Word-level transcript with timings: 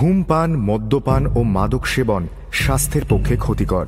ধূমপান, 0.00 0.56
মদ্যপান 0.56 1.26
ও 1.36 1.42
মাদক 1.42 1.86
সেবন 1.86 2.26
স্বাস্থ্যের 2.52 3.02
পক্ষে 3.08 3.36
ক্ষতিকর। 3.36 3.86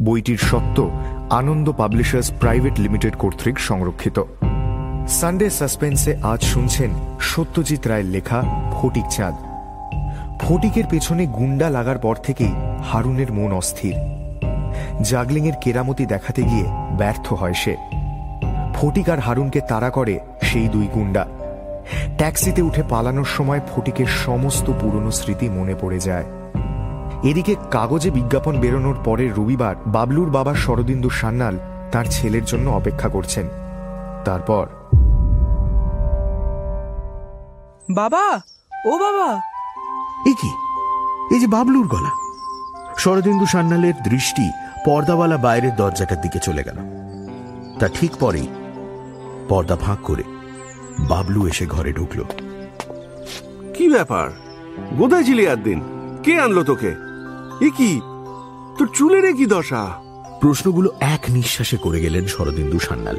বইটির 0.00 0.38
সত্য, 0.38 0.90
আনন্দ 1.30 1.72
পাবলিশার্স 1.72 2.32
প্রাইভেট 2.40 2.80
লিমিটেড 2.80 3.14
কর্তৃক 3.18 3.58
সংরক্ষিত। 3.58 4.22
সানডে 5.08 5.50
সাসপেন্সে 5.50 6.16
আজ 6.22 6.42
শুনছেন 6.42 6.90
সত্যজিৎ 7.20 7.86
রায়ের 7.86 8.04
লেখা 8.04 8.42
ফটিক 8.72 9.04
চাঁদ। 9.10 9.34
ফটিকের 10.40 10.84
পেছনে 10.90 11.26
গুন্ডা 11.26 11.70
লাগার 11.70 11.98
পর 11.98 12.14
থেকেই 12.14 12.52
হারুনের 12.92 13.32
মন 13.32 13.52
অস্থির। 13.52 13.94
জাগলিংয়ের 15.02 15.56
কেরামতি 15.60 16.06
দেখাতে 16.06 16.42
গিয়ে 16.42 16.66
ব্যর্থ 16.98 17.32
হয় 17.32 17.54
সে। 17.54 17.76
ফটিক 18.74 19.10
আর 19.10 19.18
হারুনকে 19.18 19.60
তাড়া 19.68 19.90
করে 19.90 20.18
সেই 20.42 20.68
দুই 20.68 20.86
গুন্ডা। 20.94 21.26
ট্যাক্সিতে 22.16 22.62
উঠে 22.62 22.82
পালানোর 22.88 23.24
সময় 23.24 23.60
ফটিকের 23.76 24.06
সমস্ত 24.06 24.70
পুরনো 24.80 25.10
স্মৃতি 25.10 25.48
মনে 25.48 25.74
পড়ে 25.80 26.00
যায়। 26.00 26.24
এদিকে 27.22 27.56
কাগজে 27.70 28.10
বিজ্ঞাপন 28.10 28.60
বেরোনোর 28.60 28.96
পরের 29.04 29.34
রবিবার 29.34 29.74
বাবলুর 29.86 30.30
বাবা 30.30 30.54
শরদিন্দু 30.54 31.10
সান্যাল 31.10 31.58
তার 31.92 32.04
ছেলের 32.04 32.44
জন্য 32.44 32.70
অপেক্ষা 32.70 33.08
করছেন। 33.08 33.48
তারপর 34.24 34.66
বাবা! 37.90 38.40
ও 38.86 38.98
বাবা! 38.98 39.40
এ 40.30 40.32
কি? 40.42 40.48
এই 41.34 41.40
যে 41.40 41.46
বাবলুর 41.46 41.88
গলা। 41.88 42.10
শরদিন্দু 42.98 43.46
সান্যালের 43.46 43.94
দৃষ্টি 44.02 44.50
পর্দাওয়ালা 44.86 45.36
বাইরের 45.36 45.76
দরজাটার 45.76 46.20
দিকে 46.20 46.38
চলে 46.38 46.62
গেল। 46.62 46.76
তা 47.78 47.88
ঠিক 47.88 48.16
পরেই 48.20 48.46
পর্দা 49.48 49.76
ফাঁক 49.76 49.98
করে 50.02 50.22
বাবলু 51.08 51.46
এসে 51.46 51.66
ঘরে 51.66 51.92
ঢুকল। 51.92 52.24
কি 53.74 53.88
ব্যাপার? 53.88 54.30
গোদায় 54.96 55.24
ছিলি 55.24 55.46
দিন 55.64 55.80
কে 56.22 56.40
আনলো 56.40 56.64
তোকে? 56.64 56.94
এ 57.60 57.70
কি? 57.76 58.00
তোর 58.78 58.88
চুলের 58.94 59.36
কি 59.36 59.46
দশা? 59.46 60.02
প্রশ্নগুলো 60.40 60.90
এক 61.00 61.20
নিঃশ্বাসে 61.28 61.76
করে 61.76 62.00
গেলেন 62.00 62.26
শরদিন্দু 62.26 62.78
সান্যাল 62.78 63.16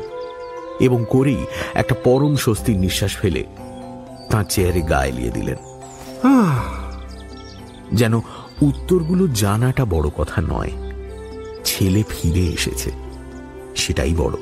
এবং 0.80 1.06
করেই 1.10 1.46
একটা 1.74 1.96
পরম 2.04 2.36
স্বস্তির 2.36 2.78
নিঃশ্বাস 2.78 3.18
ফেলে 3.18 3.46
তাঁর 4.32 4.46
চেয়ারে 4.50 4.82
গা 4.82 5.06
এলিয়ে 5.06 5.32
দিলেন। 5.32 5.56
যেন 7.94 8.18
উত্তরগুলো 8.62 9.28
জানাটা 9.28 9.86
বড় 9.86 10.10
কথা 10.18 10.42
নয় 10.42 10.72
ছেলে 11.66 12.04
ফিরে 12.10 12.48
এসেছে 12.48 12.92
সেটাই 13.76 14.14
বড়। 14.18 14.36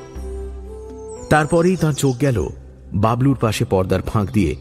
তারপরেই 1.29 1.75
তাঁর 1.75 1.93
চোখ 1.93 2.15
গেল 2.21 2.49
বাবলুর 2.93 3.37
পাশে 3.41 3.65
পর্দার 3.65 4.01
ফাঁক 4.01 4.31
দিয়ে 4.31 4.55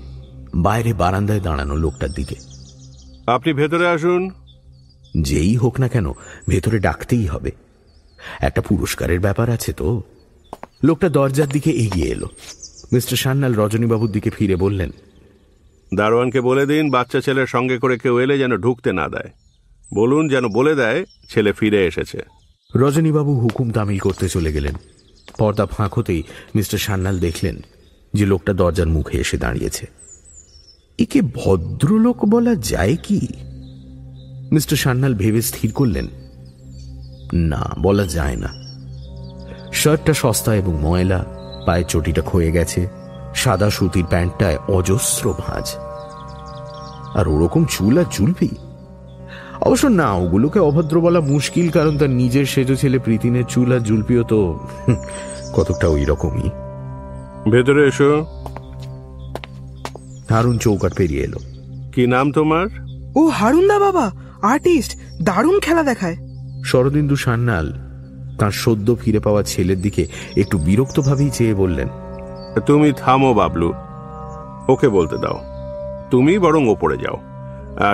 বাইরে 0.55 0.93
বারান্দায় 0.93 1.41
দাঁড়ানো 1.41 1.77
লোকটার 1.77 2.13
দিকে। 2.13 2.35
আপনি 3.27 3.53
ভেতরে 3.53 3.89
আসুন। 3.89 4.31
যেই 5.23 5.57
হোক 5.57 5.81
না 5.81 5.89
কেন 5.89 6.13
ভেতরে 6.49 6.79
ডাকতেই 6.79 7.27
হবে। 7.27 7.51
একটা 8.41 8.61
পুরস্কারের 8.61 9.21
ব্যাপার 9.21 9.51
আছে 9.51 9.73
তো। 9.73 10.03
লোকটা 10.85 11.09
দরজার 11.09 11.49
দিকে 11.49 11.71
এগিয়ে 11.71 12.09
এলো। 12.09 12.29
মিস্টার 12.93 13.17
সান্যাল 13.17 13.55
রজনীবাবুর 13.55 14.13
দিকে 14.13 14.31
ফিরে 14.31 14.57
বললেন 14.57 14.91
দারোয়ানকে 15.95 16.41
বলে 16.41 16.67
দিন 16.67 16.91
বাচ্চা 16.91 17.21
ছেলের 17.21 17.47
সঙ্গে 17.47 17.79
করে 17.79 17.99
কেউ 17.99 18.19
এলে 18.19 18.39
যেন 18.39 18.57
ঢুকতে 18.57 18.93
না 18.93 19.09
দেয়। 19.09 19.31
বলুন 19.95 20.29
যেন 20.29 20.49
বলে 20.49 20.75
দেয় 20.75 21.05
ছেলে 21.29 21.53
ফিরে 21.53 21.87
এসেছে। 21.87 22.23
রজনীবাবু 22.77 23.41
হুকুম 23.41 23.71
তামিল 23.71 23.99
করতে 23.99 24.29
চলে 24.29 24.53
গেলেন। 24.53 24.75
পর্দা 25.39 25.67
ফাঁক 25.67 25.99
হতেই 25.99 26.23
মিস্টার 26.57 26.79
সান্যাল 26.79 27.19
দেখলেন 27.19 27.57
যে 28.15 28.27
লোকটা 28.27 28.53
দরজার 28.53 28.87
মুখে 28.87 29.19
এসে 29.19 29.37
দাঁড়িয়েছে। 29.37 29.87
একে 30.99 31.23
ভদ্রলোক 31.23 32.25
বলা 32.25 32.55
যায় 32.55 32.97
কি? 32.97 33.21
মিস্টার 34.53 34.77
সান্যাল 34.77 35.15
ভেবে 35.15 35.43
স্থির 35.43 35.73
করলেন, 35.73 36.07
না, 37.33 37.63
বলা 37.79 38.07
যায় 38.07 38.37
না। 38.37 38.51
শার্টটা 39.73 40.15
সস্তা 40.15 40.55
এবং 40.55 40.75
ময়লা, 40.81 41.25
পায়ের 41.67 41.85
চটিটা 41.89 42.23
ক্ষয়ে 42.23 42.53
গেছে, 42.53 42.89
সাদা 43.35 43.71
সুতির 43.71 44.05
প্যান্টটায় 44.05 44.59
অজস্র 44.69 45.35
ভাঁজ। 45.39 45.67
আর 47.15 47.29
ওরকম 47.29 47.65
চুল 47.65 47.99
আর 47.99 48.05
চুলপি 48.13 48.51
অবশ্য 49.61 49.87
না, 49.87 50.13
ওগুলোকে 50.13 50.59
অভদ্র 50.61 51.01
বলা 51.01 51.21
মুশকিল, 51.21 51.71
কারণ 51.71 51.99
তার 51.99 52.11
নিজের 52.11 52.47
সেজো 52.47 52.77
ছেলে 52.77 52.99
প্রীতিনের 52.99 53.45
চুল 53.45 53.73
আর 53.73 53.81
জুলপিও 53.81 54.23
তো 54.23 54.39
কতকটা 55.53 55.87
ওই 55.89 56.05
রকমই। 56.05 56.51
ভেতরে 57.49 57.89
এসো। 57.89 58.27
হারুন 60.31 60.59
চৌকাট 60.59 60.95
পেরিয়ে 60.97 61.23
এলো। 61.23 61.39
কি 61.93 62.07
নাম 62.07 62.33
তোমার? 62.33 62.67
ও 63.17 63.29
হারুনদা 63.29 63.79
বাবা 63.79 64.13
আর্টিস্ট 64.43 64.99
দারুণ 65.23 65.61
খেলা 65.61 65.83
দেখায়। 65.83 66.17
শরদিন্দু 66.65 67.17
সান্যাল 67.17 67.73
তার 68.39 68.51
সদ্য 68.51 68.97
ফিরে 69.01 69.19
পাওয়া 69.19 69.43
ছেলের 69.43 69.83
দিকে 69.83 70.07
একটু 70.37 70.59
বিরক্তভাবেই 70.59 71.31
চেয়ে 71.31 71.55
বললেন 71.55 71.89
তুমি 72.67 72.93
থামো 72.97 73.35
বাবলু 73.35 73.73
ওকে 74.69 74.89
বলতে 74.89 75.19
দাও। 75.19 75.41
তুমি 76.11 76.39
বরং 76.39 76.69
ওপরে 76.69 76.97
যাও। 76.97 77.19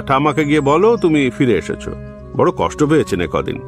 ঠামাকে 0.07 0.45
গিয়ে 0.45 0.61
বলো 0.61 0.97
তুমি 0.97 1.31
ফিরে 1.39 1.59
এসেছ। 1.59 1.89
বড় 2.37 2.51
কষ্ট 2.57 2.85
পেয়েছেন 2.85 3.27
কদিন। 3.27 3.63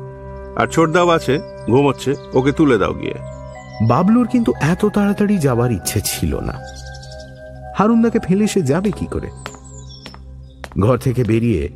আর 0.57 0.67
ছোটদাও 0.67 1.09
আছে 1.09 1.41
ঘুমোচ্ছে 1.71 2.15
ওকে 2.33 2.53
তুলে 2.53 2.79
দাও 2.79 2.95
গিয়ে। 2.95 3.38
বাবলুর 3.87 4.27
কিন্তু 4.27 4.53
এত 4.61 4.87
তাড়াতাড়ি 4.87 5.39
যাবার 5.39 5.73
ইচ্ছে 5.73 6.01
ছিল 6.05 6.41
না। 6.41 6.53
হারুনদাকে 7.79 8.19
ফেলে 8.19 8.47
সে 8.47 8.63
যাবে 8.63 8.91
কি 8.91 9.07
করে? 9.07 9.31
ঘর 10.81 10.99
থেকে 10.99 11.25
বেরিয়ে 11.25 11.69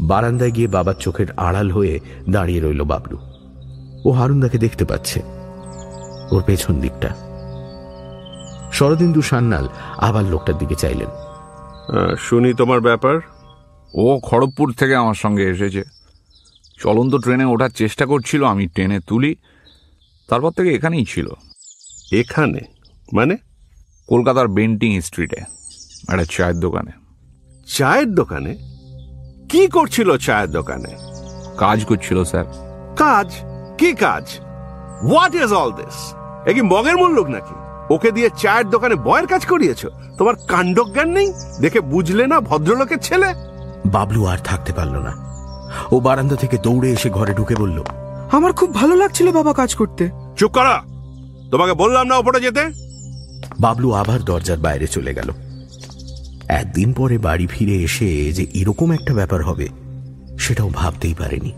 বারান্দায় 0.00 0.50
গিয়ে 0.50 0.68
বাবার 0.68 0.94
চোখের 0.94 1.26
আড়াল 1.36 1.70
হয়ে 1.70 2.00
দাঁড়িয়ে 2.30 2.60
রইল 2.60 2.84
বাবলু। 2.84 3.18
ও 4.04 4.12
হারুনদাকে 4.12 4.58
দেখতে 4.58 4.84
পাচ্ছে। 4.84 5.22
ওর 6.30 6.42
পেছন 6.42 6.80
দিকটা। 6.80 7.08
শরদিন্দু 8.72 9.22
সান্যাল 9.22 9.68
আবার 9.98 10.24
লোকটার 10.24 10.58
দিকে 10.58 10.74
চাইলেন। 10.74 11.08
শুনি 12.16 12.54
তোমার 12.54 12.80
ব্যাপার। 12.80 13.20
ও 13.94 14.20
খড়গপুর 14.22 14.72
থেকে 14.72 14.94
আমার 14.94 15.14
সঙ্গে 15.14 15.42
এসেছে। 15.42 15.84
চলন্ত 16.78 17.14
ট্রেনে 17.14 17.44
ওঠার 17.44 17.70
চেষ্টা 17.70 18.06
করছিল, 18.06 18.44
আমি 18.44 18.66
ট্রেনে 18.66 19.00
তুলি। 19.00 19.34
তারপর 20.30 20.50
থেকে 20.50 20.74
এখানেই 20.74 21.04
ছিল। 21.04 21.28
এখানে? 22.12 22.58
মানে? 23.12 23.36
কলকাতার 24.08 24.48
বেন্টিং 24.48 25.00
স্ট্রিটে 25.00 25.36
একটা 26.08 26.24
চায়ের 26.30 26.60
দোকানে। 26.60 26.90
চায়ের 27.66 28.14
দোকানে? 28.14 28.56
কি 29.48 29.66
করছিল 29.66 30.16
চায়ের 30.16 30.50
দোকানে? 30.50 30.96
কাজ 31.56 31.84
করছিল 31.84 32.24
স্যার। 32.24 32.44
কাজ? 32.96 33.34
কি 33.78 33.92
কাজ? 33.92 34.38
হোয়াট 35.02 35.34
ইজ 35.34 35.52
অল 35.52 35.72
দিস 35.72 36.14
এ 36.46 36.54
কি 36.54 36.62
মগের 36.62 36.96
মুল্লুক 36.96 37.26
নাকি? 37.26 37.54
ওকে 37.94 38.10
দিয়ে 38.10 38.30
চায়ের 38.38 38.70
দোকানে 38.70 38.94
বয়ের 38.94 39.26
কাজ 39.26 39.46
করিয়েছ? 39.46 39.86
তোমার 40.18 40.34
কাণ্ডজ্ঞান 40.48 41.08
নেই? 41.08 41.32
দেখে 41.60 41.80
বুঝলে 41.80 42.26
না 42.26 42.40
ভদ্রলোকের 42.40 42.98
ছেলে? 42.98 43.34
বাবলু 43.86 44.26
আর 44.26 44.38
থাকতে 44.38 44.72
পারল 44.72 44.96
না। 44.96 45.12
ও 45.92 46.00
বারান্দা 46.00 46.36
থেকে 46.36 46.58
দৌড়ে 46.58 46.90
এসে 46.90 47.10
ঘরে 47.10 47.34
ঢুকে 47.34 47.56
বলল 47.56 47.82
আমার 48.32 48.52
খুব 48.52 48.74
ভালো 48.74 48.96
লাগছিল 48.96 49.32
বাবা 49.32 49.52
কাজ 49.52 49.74
করতে। 49.74 50.10
চুপ 50.36 50.50
করা। 50.50 50.82
তোমাকে 51.50 51.72
বললাম 51.72 52.06
না 52.06 52.16
ওপরে 52.16 52.40
যেতে। 52.40 52.60
বাবলু 53.60 53.92
আবার 53.92 54.20
দরজার 54.20 54.58
বাইরে 54.58 54.86
চলে 54.86 55.14
গেল। 55.14 55.30
একদিন 56.48 56.92
পরে 56.92 57.18
বাড়ি 57.18 57.46
ফিরে 57.46 57.76
এসে 57.82 58.32
যে 58.32 58.46
এরকম 58.54 58.90
একটা 58.90 59.14
ব্যাপার 59.14 59.42
হবে 59.42 59.68
সেটাও 60.38 60.70
ভাবতেই 60.74 61.14
পারেনি। 61.14 61.52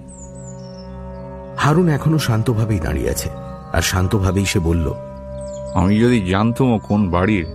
হারুন 1.59 1.89
এখনও 1.89 2.19
শান্তভাবেই 2.19 2.79
দাঁড়িয়ে 2.79 3.11
আছে 3.11 3.29
আর 3.73 3.83
শান্তভাবেই 3.83 4.45
সে 4.45 4.59
বলল 4.59 4.93
আমি 5.75 6.01
যদি 6.01 6.21
জানতুম 6.31 6.73
ও 6.73 6.79
কোন 6.79 7.11
বাড়ির 7.11 7.47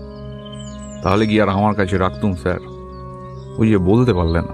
তাহলে 1.04 1.28
কি 1.28 1.42
আর 1.42 1.50
আমার 1.50 1.76
কাছে 1.76 1.98
রাখতুম 1.98 2.36
স্যার? 2.36 2.60
ওই 3.58 3.70
যে 3.70 3.78
বলতে 3.78 4.14
পারলে 4.14 4.42
না। 4.42 4.54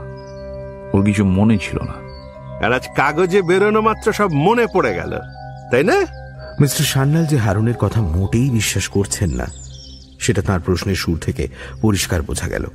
ওর 0.94 1.06
কিছু 1.06 1.26
মনে 1.26 1.58
ছিল 1.58 1.80
না। 1.80 2.03
আর 2.62 2.74
আজ 2.74 2.88
কাগজে 2.96 3.42
বেরোনো 3.42 3.82
মাত্র 3.82 4.14
সব 4.14 4.30
মনে 4.34 4.68
পড়ে 4.74 4.96
গেল 4.96 5.20
তাই 5.72 5.84
না? 5.84 5.94
মিস্টার 6.60 6.86
সান্যাল 6.86 7.26
যে 7.26 7.38
হারুনের 7.38 7.74
কথা 7.74 8.02
মোটেই 8.02 8.50
বিশ্বাস 8.50 8.88
করছেন 8.88 9.30
না 9.30 9.46
সেটা 10.20 10.42
তার 10.42 10.60
প্রশ্নের 10.60 10.96
সুর 10.96 11.18
থেকে 11.18 11.48
পরিষ্কার 11.82 12.22
বোঝা 12.22 12.48
গেল। 12.48 12.66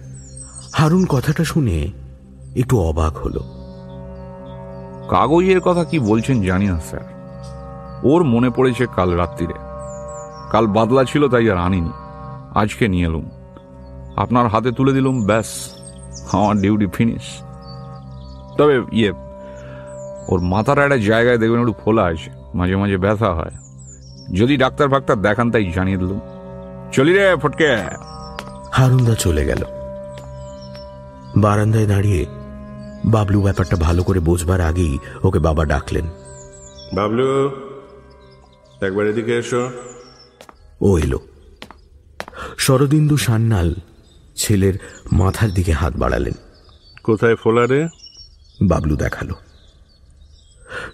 হারুন 0.72 1.06
কথাটা 1.06 1.44
শুনে 1.44 1.92
একটু 2.56 2.80
অবাক 2.80 3.16
হলো। 3.16 3.40
কাগজের 5.08 5.60
কথা 5.60 5.84
কি 5.84 5.98
বলছেন 5.98 6.42
জানি 6.42 6.66
না 6.66 6.80
স্যার। 6.80 7.00
ওর 8.02 8.24
মনে 8.24 8.50
পড়েছে 8.50 8.86
কাল 8.96 9.16
রাত্রিরে। 9.16 9.54
কাল 10.50 10.66
বাদলা 10.66 11.04
ছিল 11.04 11.28
তাই 11.28 11.50
আর 11.50 11.56
আনিনি। 11.56 11.90
আজকে 12.54 12.88
নিয়ে 12.88 13.06
এলুম। 13.06 13.30
আপনার 14.16 14.48
হাতে 14.48 14.72
তুলে 14.72 14.92
দিলুম 14.92 15.26
ব্যাস 15.26 15.46
আমার 16.32 16.56
ডিউটি 16.56 16.86
ফিনিশ। 16.94 17.42
তবে 18.58 18.82
ইয়ে 18.92 19.12
ওর 20.28 20.40
মাথার 20.40 20.78
একটা 20.78 20.96
জায়গায় 20.96 21.38
দেখবেন 21.38 21.60
একটু 21.60 21.74
ফোলা 21.84 22.04
আছে 22.04 22.30
মাঝে 22.54 22.76
মাঝে 22.76 22.96
ব্যথা 22.96 23.34
হয়। 23.34 23.50
যদি 24.34 24.56
ডাক্তার 24.56 24.88
ফাক্তার 24.88 25.22
দেখান 25.22 25.50
তাই 25.50 25.72
জানিয়ে 25.74 25.96
দিলুম। 25.96 26.20
চলি 26.92 27.12
রে 27.12 27.36
ফটকে। 27.36 27.76
হারুনদা 28.72 29.14
চলে 29.14 29.46
গেল। 29.46 29.64
বারান্দায় 31.36 31.86
দাঁড়িয়ে 31.86 32.26
বাবলু 33.04 33.42
ব্যাপারটা 33.42 33.76
ভালো 33.76 34.02
করে 34.02 34.20
বোঝবার 34.20 34.60
আগেই 34.60 34.98
ওকে 35.22 35.38
বাবা 35.38 35.64
ডাকলেন। 35.64 36.06
বাবলু 36.94 37.48
একবার 38.80 39.06
এদিকে 39.06 39.38
এসো। 39.38 39.70
ও 40.80 40.98
এলো। 40.98 41.18
শরদিন্দু 42.58 43.16
সান্যাল 43.16 43.74
ছেলের 44.36 44.74
মাথার 45.12 45.50
দিকে 45.50 45.72
হাত 45.72 45.96
বাড়ালেন। 45.96 46.34
কোথায় 47.02 47.36
ফোলারে 47.36 47.88
বাবলু 48.62 48.96
দেখাল। 48.96 49.28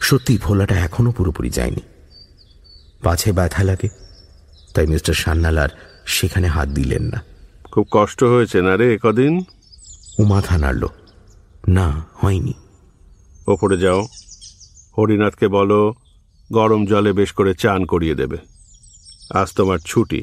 সত্যি 0.00 0.37
ফোলাটা 0.37 0.75
এখনও 0.75 1.12
পুরোপুরি 1.12 1.50
যায়নি। 1.50 1.81
পাছে 3.03 3.32
ব্যথা 3.32 3.65
লাগে 3.65 3.88
তাই 4.75 4.87
মিস্টার 4.87 5.15
সান্যাল 5.15 5.59
আর 5.59 5.69
সেখানে 6.06 6.49
হাত 6.49 6.69
দিলেন 6.69 7.03
না। 7.03 7.23
খুব 7.71 7.87
কষ্ট 7.91 8.25
হয়েছে 8.25 8.62
না 8.62 8.76
রে 8.76 8.99
কদিন? 9.03 9.44
ও 10.19 10.25
মাথা 10.25 10.59
নাড়ল 10.59 10.87
না 11.69 12.05
হয়নি। 12.15 12.55
ওপরে 13.47 13.79
যাও। 13.79 14.09
হরিনাথকে 14.99 15.49
বলো 15.49 15.94
গরম 16.53 16.87
জলে 16.87 17.12
বেশ 17.12 17.32
করে 17.32 17.55
চান 17.55 17.85
করিয়ে 17.85 18.15
দেবে। 18.15 18.37
আজ 19.35 19.53
তোমার 19.53 19.79
ছুটি। 19.87 20.23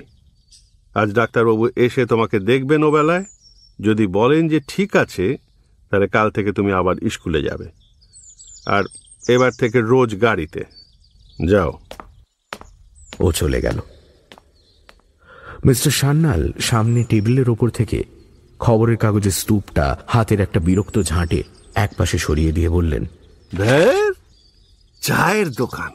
আজ 0.96 1.10
ডাক্তারবাবু 1.12 1.70
এসে 1.76 2.06
তোমাকে 2.06 2.40
দেখবেন 2.40 2.84
ও 2.84 2.92
বেলায় 2.92 3.26
যদি 3.82 4.08
বলেন 4.08 4.50
যে 4.50 4.60
ঠিক 4.68 4.96
আছে 4.96 5.38
তাহলে 5.90 6.08
কাল 6.08 6.32
থেকে 6.32 6.52
তুমি 6.52 6.72
আবার 6.72 6.96
স্কুলে 7.10 7.42
যাবে। 7.42 7.66
আর 8.66 8.84
এবার 9.30 9.52
থেকে 9.52 9.82
রোজ 9.82 10.22
গাড়িতে। 10.22 10.64
যাও। 11.48 11.80
ও 13.20 13.32
চলে 13.32 13.62
গেল। 13.62 13.80
মিস্টার 15.66 15.92
সান্যাল 15.92 16.54
সামনে 16.60 17.04
টেবিলের 17.04 17.50
ওপর 17.50 17.70
থেকে 17.70 18.04
খবরের 18.60 18.98
কাগজের 18.98 19.32
স্তূপটা 19.32 19.98
হাতের 20.08 20.40
একটা 20.40 20.60
বিরক্ত 20.60 21.00
ঝাঁটে 21.00 21.44
একপাশে 21.76 22.18
সরিয়ে 22.18 22.52
দিয়ে 22.52 22.70
বললেন 22.70 23.06
ধ্যার 23.58 24.12
চায়ের 25.02 25.52
দোকান। 25.52 25.94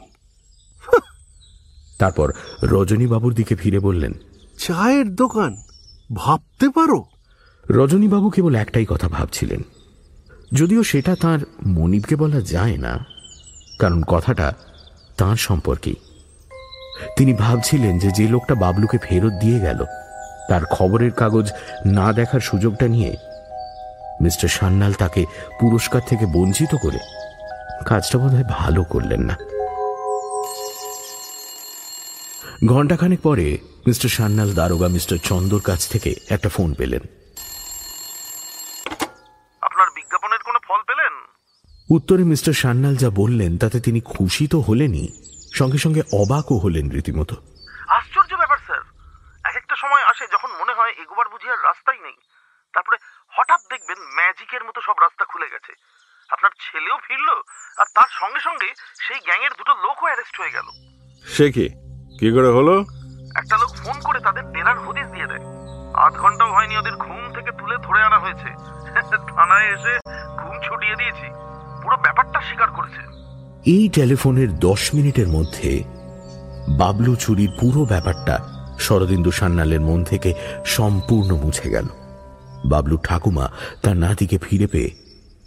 তারপর 1.97 2.33
রজনীবাবুর 2.63 3.33
দিকে 3.33 3.55
ফিরে 3.55 3.79
বললেন 3.79 4.13
চায়ের 4.57 5.15
দোকান? 5.15 5.55
ভাবতে 6.13 6.69
পারো? 6.69 7.05
রজনীবাবু 7.69 8.29
কেবল 8.29 8.55
একটাই 8.55 8.85
কথা 8.89 9.09
ভাবছিলেন 9.09 9.61
যদিও 10.53 10.83
সেটা 10.83 11.15
তার 11.15 11.39
মনিবকে 11.65 12.15
বলা 12.15 12.41
যায় 12.41 12.77
না 12.77 13.05
কারণ 13.79 14.03
কথাটা 14.03 14.53
তার 15.17 15.35
সম্পর্কেই। 15.35 15.95
তিনি 17.17 17.33
ভাবছিলেন 17.33 17.99
যে 17.99 18.09
যে 18.11 18.27
লোকটা 18.27 18.55
বাবলুকে 18.55 18.97
ফেরত 18.97 19.33
দিয়ে 19.33 19.59
গেল, 19.59 19.79
তার 20.49 20.65
খবরের 20.65 21.11
কাগজ 21.11 21.51
না 21.85 22.13
দেখার 22.13 22.39
সুযোগটা 22.39 22.87
নিয়ে 22.87 23.15
মিস্টার 24.21 24.49
সান্যাল 24.49 24.93
তাকে 24.93 25.25
পুরস্কার 25.59 26.01
থেকে 26.07 26.25
বঞ্চিত 26.25 26.75
করে 26.81 26.99
কাজটা 27.85 28.17
বোধহয় 28.17 28.47
ভালো 28.49 28.83
করলেন 28.83 29.21
না। 29.21 29.35
ঘণ্টাখানেক 32.65 33.21
পরে 33.21 33.57
মিস্টার 33.87 34.09
সান্যাল 34.09 34.49
দারোগা 34.53 34.87
মিস্টার 34.87 35.17
চন্দর 35.17 35.59
কাছ 35.59 35.87
থেকে 35.87 36.15
একটা 36.29 36.49
ফোন 36.49 36.73
পেলেন 36.73 37.03
আপনার 39.61 39.87
বিজ্ঞাপনের 39.95 40.41
কোনো 40.45 40.59
ফল 40.67 40.81
পেলেন 40.87 41.13
উত্তরে 41.89 42.23
মিস্টার 42.23 42.53
সান্যাল 42.53 42.95
যা 42.95 43.09
বললেন 43.09 43.57
তাতে 43.57 43.79
তিনি 43.79 44.01
খুশি 44.01 44.47
তো 44.47 44.59
হলেনই 44.59 45.07
সঙ্গে 45.53 45.77
সঙ্গে 45.77 46.01
অবাকও 46.13 46.57
হলেন 46.57 46.89
রীতিমতো। 46.89 47.35
আশ্চর্য 47.87 48.35
ব্যাপার 48.35 48.57
স্যার। 48.57 48.81
এক 49.45 49.55
একটা 49.55 49.75
সময় 49.75 50.03
আসে 50.03 50.27
যখন 50.33 50.51
মনে 50.61 50.73
হয় 50.73 50.89
এগোবার 50.89 51.29
বুঝি 51.29 51.49
আর 51.49 51.57
রাস্তাই 51.57 51.97
নেই। 52.03 52.13
তারপরে 52.73 52.97
হঠাৎ 53.27 53.59
দেখবেন 53.69 53.97
ম্যাজিকের 54.15 54.63
মতো 54.63 54.81
সব 54.81 54.93
রাস্তা 55.01 55.25
খুলে 55.25 55.45
গেছে। 55.51 55.73
আপনার 56.29 56.49
ছেলেও 56.49 56.97
ফিরলো 57.07 57.43
আর 57.77 57.85
তার 57.95 58.07
সঙ্গে 58.09 58.39
সঙ্গে 58.39 58.73
সেই 59.07 59.19
গ্যাংয়ের 59.25 59.51
দুটো 59.57 59.73
লোকও 59.73 60.05
অ্যারেস্ট 60.05 60.39
হয়ে 60.39 60.51
গেল। 60.51 60.67
সে 61.25 61.51
কি? 61.51 61.69
কি 62.19 62.31
করে 62.31 62.47
হলো? 62.47 62.85
একটা 63.35 63.57
লোক 63.57 63.69
ফোন 63.77 64.01
করে 64.03 64.19
তাদের 64.19 64.43
ডেরার 64.43 64.79
হদিস 64.79 65.07
দিয়ে 65.07 65.27
দেয়। 65.27 65.43
আধ 65.93 66.13
ঘন্টাও 66.13 66.53
হয়নি 66.53 66.77
ওদের 66.77 66.95
ঘুম 66.95 67.33
থেকে 67.33 67.51
তুলে 67.51 67.77
ধরে 67.77 68.03
আনা 68.03 68.19
হয়েছে। 68.19 68.49
থানায় 69.35 69.67
এসে 69.73 69.99
ঘুম 70.37 70.59
ছুটিয়ে 70.61 70.95
দিয়েছি। 70.95 71.47
পুরো 71.87 71.97
ব্যাপারটা 71.97 72.39
স্বীকার 72.41 72.69
করেছে। 72.69 73.01
এই 73.65 73.89
টেলিফোনের 73.89 74.59
দশ 74.59 74.93
মিনিটের 74.93 75.27
মধ্যে 75.27 75.83
বাবলু 76.69 77.15
চুরির 77.15 77.49
পুরো 77.59 77.85
ব্যাপারটা 77.85 78.39
শরদিন্দু 78.79 79.31
সান্যালের 79.31 79.81
মন 79.81 80.03
থেকে 80.03 80.33
সম্পূর্ণ 80.65 81.35
মুছে 81.35 81.69
গেল। 81.69 81.85
বাবলু 82.65 82.97
ঠাকুমা 83.03 83.49
তার 83.83 83.97
নাতিকে 83.97 84.37
ফিরে 84.37 84.67
পেয়ে 84.67 84.89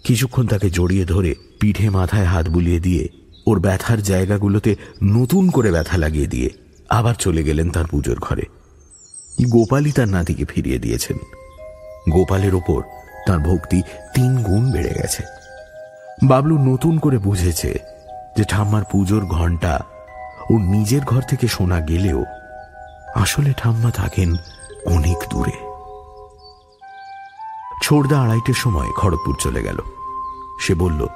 কিছুক্ষণ 0.05 0.47
তাকে 0.47 0.71
জড়িয়ে 0.71 1.05
ধরে 1.05 1.35
পিঠে 1.61 1.91
মাথায় 1.91 2.25
হাত 2.25 2.49
বুলিয়ে 2.49 2.81
দিয়ে 2.81 3.09
ওর 3.47 3.61
ব্যথার 3.61 4.03
জায়গাগুলোতে 4.03 4.77
নতুন 5.03 5.51
করে 5.51 5.71
ব্যথা 5.71 5.97
লাগিয়ে 5.97 6.27
দিয়ে 6.27 6.51
আবার 6.89 7.15
চলে 7.15 7.43
গেলেন 7.45 7.71
তার 7.71 7.87
পুজোর 7.87 8.19
ঘরে। 8.21 8.43
গোপালই 9.51 9.93
তার 9.93 10.09
নাতিকে 10.09 10.45
ফিরিয়ে 10.45 10.79
দিয়েছেন। 10.79 11.19
গোপালের 12.11 12.55
ওপর 12.55 12.83
তার 13.27 13.39
ভক্তি 13.39 13.83
তিন 14.15 14.43
গুণ 14.43 14.73
বেড়ে 14.73 14.95
গেছে। 15.03 15.40
বাবলু 16.25 16.59
নতুন 16.59 16.99
করে 16.99 17.19
বুঝেছে 17.19 17.79
যে 18.37 18.45
ঠাম্মার 18.45 18.83
পুজোর 18.91 19.25
ঘণ্টা 19.27 19.81
ও 20.51 20.59
নিজের 20.59 21.01
ঘর 21.01 21.23
থেকে 21.23 21.49
শোনা 21.49 21.81
গেলেও 21.81 22.25
আসলে 23.15 23.53
ঠাম্মা 23.57 23.91
থাকেন 23.91 24.37
অনেক 24.87 25.19
দূরে। 25.31 25.57
ছোড়দা 27.83 28.21
আড়াইটের 28.21 28.55
সময় 28.55 28.89
খড়গপুর 28.97 29.35
চলে 29.41 29.63
গেল। 29.63 29.79
সে 30.61 30.75
বলল, 30.75 31.07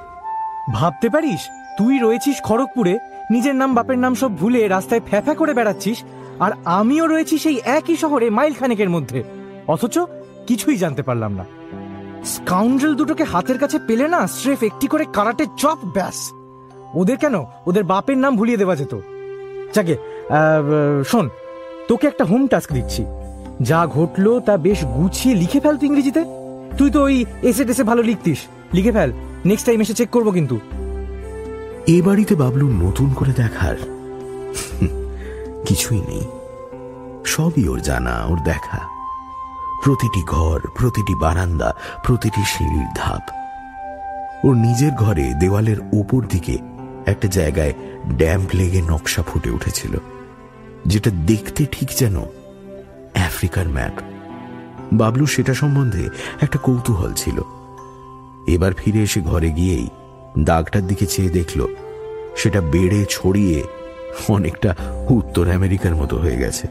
ভাবতে 0.73 1.09
পারিস? 1.09 1.39
তুই 1.77 1.99
রয়েছিস 1.99 2.35
খড়গপুরে, 2.43 2.99
নিজের 3.31 3.55
নাম 3.55 3.73
বাপের 3.75 3.97
নাম 3.97 4.15
সব 4.15 4.37
ভুলে 4.37 4.67
রাস্তায় 4.67 5.01
ফ্যাফা 5.05 5.33
করে 5.35 5.53
বেড়াচ্ছিস, 5.53 6.03
আর 6.39 6.51
আমিও 6.65 7.07
রয়েছি 7.07 7.37
সেই 7.37 7.59
একই 7.65 7.95
শহরে 7.95 8.29
মাইল 8.29 8.53
খানেকের 8.53 8.89
মধ্যে। 8.89 9.23
অথচ 9.67 9.99
কিছুই 10.47 10.77
জানতে 10.77 11.03
পারলাম 11.03 11.33
না। 11.33 11.45
স্কাউন্ড্রেল 12.25 12.95
দুটোকে 12.95 13.23
হাতের 13.23 13.57
কাছে 13.59 13.79
পেলে 13.87 14.07
না 14.07 14.27
স্রেফ 14.27 14.63
একটি 14.63 14.87
করে 14.87 15.05
কারাটে 15.13 15.45
চপ, 15.57 15.77
ব্যাস। 15.85 16.31
ওদের 16.93 17.17
কেন? 17.17 17.35
ওদের 17.65 17.83
বাপের 17.83 18.17
নাম 18.17 18.37
ভুলিয়ে 18.37 18.57
দেওয়া 18.57 18.75
যেত। 18.75 18.99
যাকে 19.73 19.97
শোন, 21.05 21.29
তোকে 21.87 22.07
একটা 22.07 22.23
হোম 22.23 22.47
টাস্ক 22.47 22.73
দিচ্ছি। 22.73 23.05
যা 23.61 23.87
ঘটলো 23.87 24.39
তা 24.39 24.57
বেশ 24.57 24.85
গুছিয়ে 24.85 25.35
লিখে 25.35 25.59
ফেল 25.59 25.77
তুই 25.77 25.89
ইংরেজিতে। 25.89 26.23
তুই 26.77 26.91
তো 26.91 27.03
ওই 27.03 27.25
এসে 27.41 27.65
টেসে 27.65 27.83
ভালো 27.83 28.03
লিখতিস। 28.03 28.37
লিখে 28.73 28.91
ফেল। 28.91 29.13
নেক্সট 29.45 29.65
টাইম 29.65 29.81
এসে 29.81 29.93
চেক 29.93 30.09
করব 30.09 30.31
কিন্তু। 30.31 30.59
এ 31.87 32.01
বাড়িতে 32.01 32.35
বাবলু 32.35 32.69
নতুন 32.69 33.13
করে 33.13 33.31
দেখার। 33.31 33.75
কিছুই 35.65 36.01
নেই। 36.01 36.21
সবই 37.25 37.67
ওর 37.67 37.79
জানা, 37.79 38.25
ওর 38.25 38.39
দেখা। 38.43 38.94
প্রতিটি 39.85 40.21
ঘর, 40.27 40.59
প্রতিটি 40.79 41.13
বারান্দা, 41.15 41.69
প্রতিটি 42.03 42.43
সিঁড়ির 42.53 42.89
ধাপ। 42.95 43.23
ওর 44.45 44.55
নিজের 44.55 44.91
ঘরে 44.91 45.25
দেওয়ালের 45.33 45.79
ওপর 45.93 46.21
দিকে 46.27 46.55
একটা 47.05 47.27
জায়গায় 47.27 47.73
ড্যাম্প 48.17 48.49
লেগে 48.53 48.81
নকশা 48.81 49.21
ফুটে 49.23 49.49
উঠেছিল, 49.49 49.93
যেটা 50.85 51.09
দেখতে 51.25 51.61
ঠিক 51.71 51.89
যেন 51.97 52.15
আফ্রিকার 53.27 53.67
ম্যাপ। 53.67 53.95
বাবলু 54.93 55.25
সেটা 55.25 55.53
সম্বন্ধে 55.53 56.03
একটা 56.41 56.57
কৌতূহল 56.57 57.11
ছিল। 57.13 57.37
এবার 58.47 58.71
ফিরে 58.73 59.01
এসে 59.03 59.19
ঘরে 59.21 59.49
গিয়েই 59.51 59.87
দাগটার 60.39 60.87
দিকে 60.87 61.05
চেয়ে 61.05 61.29
দেখল, 61.29 61.59
সেটা 62.37 62.59
বেড়ে 62.73 62.99
ছড়িয়ে 63.09 63.57
অনেকটা 64.29 64.69
উত্তর 65.09 65.45
আমেরিকার 65.51 65.93
মতো 65.95 66.15
হয়ে 66.17 66.37
গেছে। 66.37 66.67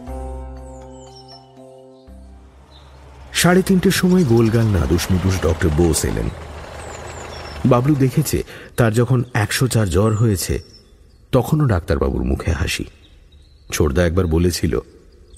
সাড়ে 3.44 3.62
তিনটের 3.62 3.90
সময় 3.90 4.24
গোলগাল 4.24 4.66
নাদুস 4.66 5.06
নুদুস 5.12 5.42
ডক্টর 5.42 5.68
বোস 5.68 6.04
এলেন। 6.04 6.28
বাবলু 7.66 7.94
দেখেছে, 7.94 8.44
তার 8.76 8.92
যখন 8.92 9.24
একশো 9.34 9.68
চার 9.68 9.90
জ্বর 9.90 10.14
হয়েছে, 10.14 10.62
তখনও 11.32 11.64
ডাক্তারবাবুর 11.64 12.24
মুখে 12.24 12.52
হাসি। 12.52 12.84
ছোটদা 13.72 14.06
একবার 14.06 14.26
বলেছিল, 14.26 14.78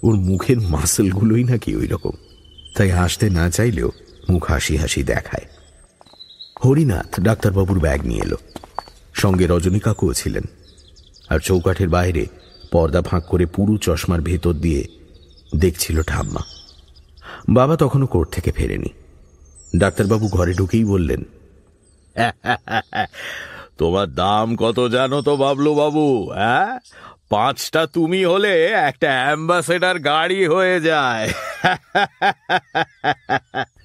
ওর 0.02 0.14
মুখের 0.14 0.60
মাসেলগুলোই 0.60 1.44
নাকি 1.44 1.76
ওই 1.76 1.86
রকম 1.86 2.10
তাই 2.76 2.90
হাসতে 2.90 3.30
না 3.30 3.50
চাইলেও 3.50 3.92
মুখ 4.30 4.50
হাসি 4.50 4.76
হাসি 4.76 5.02
দেখায়। 5.02 5.46
হরিনাথ 6.64 7.20
ডাক্তারবাবুর 7.20 7.78
ব্যাগ 7.78 8.04
নিয়ে 8.04 8.22
এলো। 8.22 8.36
সঙ্গে 9.14 9.46
রজনী 9.46 9.78
কাকুও 9.78 10.12
ছিলেন। 10.12 10.42
আর 11.28 11.38
চৌকাঠের 11.38 11.88
বাইরে 11.88 12.26
পর্দা 12.72 13.02
ফাঁক 13.02 13.24
করে 13.26 13.46
পুরু 13.46 13.76
চশমার 13.76 14.20
ভেতর 14.20 14.52
দিয়ে 14.52 14.88
দেখছিল 15.56 16.02
ঠাম্মা। 16.02 16.55
বাবা 17.48 17.76
তখনও 17.76 18.06
কোর্ট 18.06 18.32
থেকে 18.32 18.52
ফেরেনি। 18.52 18.88
ডাক্তারবাবু 19.76 20.28
ঘরে 20.28 20.54
ঢুকেই 20.54 20.84
বললেন 20.84 21.24
তোমার 23.78 24.14
দাম 24.14 24.56
কত 24.56 24.80
জানো 24.80 25.22
তো 25.22 25.36
বাবলু 25.36 25.74
বাবু 25.74 26.30
হ্যাঁ? 26.30 26.78
পাঁচটা 27.30 27.86
তুমি 27.86 28.24
হলে 28.24 28.62
একটা 28.62 29.06
অ্যাম্বাসেডার 29.06 29.98
গাড়ি 29.98 30.46
হয়ে 30.46 30.80
যায়। 30.80 31.28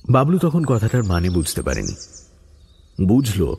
বাবলু 0.10 0.40
তখন 0.40 0.64
কথাটার 0.64 1.04
মানে 1.04 1.30
বুঝতে 1.30 1.62
পারেনি। 1.62 1.94
বুঝল 3.08 3.56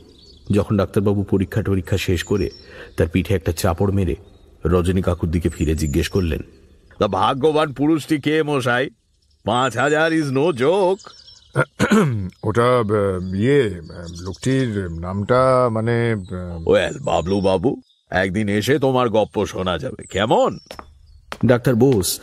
যখন 0.51 0.77
ডাক্তারবাবু 0.77 1.23
পরীক্ষা 1.23 1.63
টরীক্ষা 1.63 1.97
শেষ 1.97 2.25
করে 2.25 2.51
তার 2.97 3.09
পিঠে 3.09 3.35
একটা 3.35 3.53
চাপড় 3.53 3.93
মেরে 3.93 4.17
রজনী 4.65 5.03
কাকুর 5.03 5.31
দিকে 5.31 5.49
ফিরে 5.49 5.75
জিজ্ঞেস 5.75 6.09
করলেন 6.09 6.43
তা 6.99 7.09
ভাগ্যবান 7.09 7.73
পুরুষটি 7.73 8.21
কে 8.21 8.43
মশাই? 8.43 8.91
পাঁচ 9.45 9.77
হাজার 9.77 10.13
ইজ 10.13 10.27
নো 10.27 10.53
জোক। 10.53 10.99
ওটা 12.45 12.65
আহ, 12.65 13.35
ইয়ে 13.35 13.69
আহ, 13.69 14.07
লোকটির 14.21 14.91
নামটা 14.91 15.69
মানে 15.73 16.13
আহ, 16.13 16.69
ওয়েল 16.69 16.99
বাবলু 16.99 17.41
বাবু 17.41 17.81
একদিন 18.11 18.49
এসে 18.49 18.79
তোমার 18.79 19.09
গপ্প 19.09 19.47
শোনা 19.47 19.79
যাবে। 19.79 20.07
কেমন? 20.07 20.59
ডাক্তার 21.47 21.75
বোস 21.75 22.21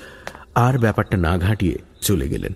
আর 0.56 0.78
ব্যাপারটা 0.78 1.18
না 1.18 1.38
ঘাঁটিয়ে 1.38 1.78
চলে 2.02 2.30
গেলেন। 2.30 2.54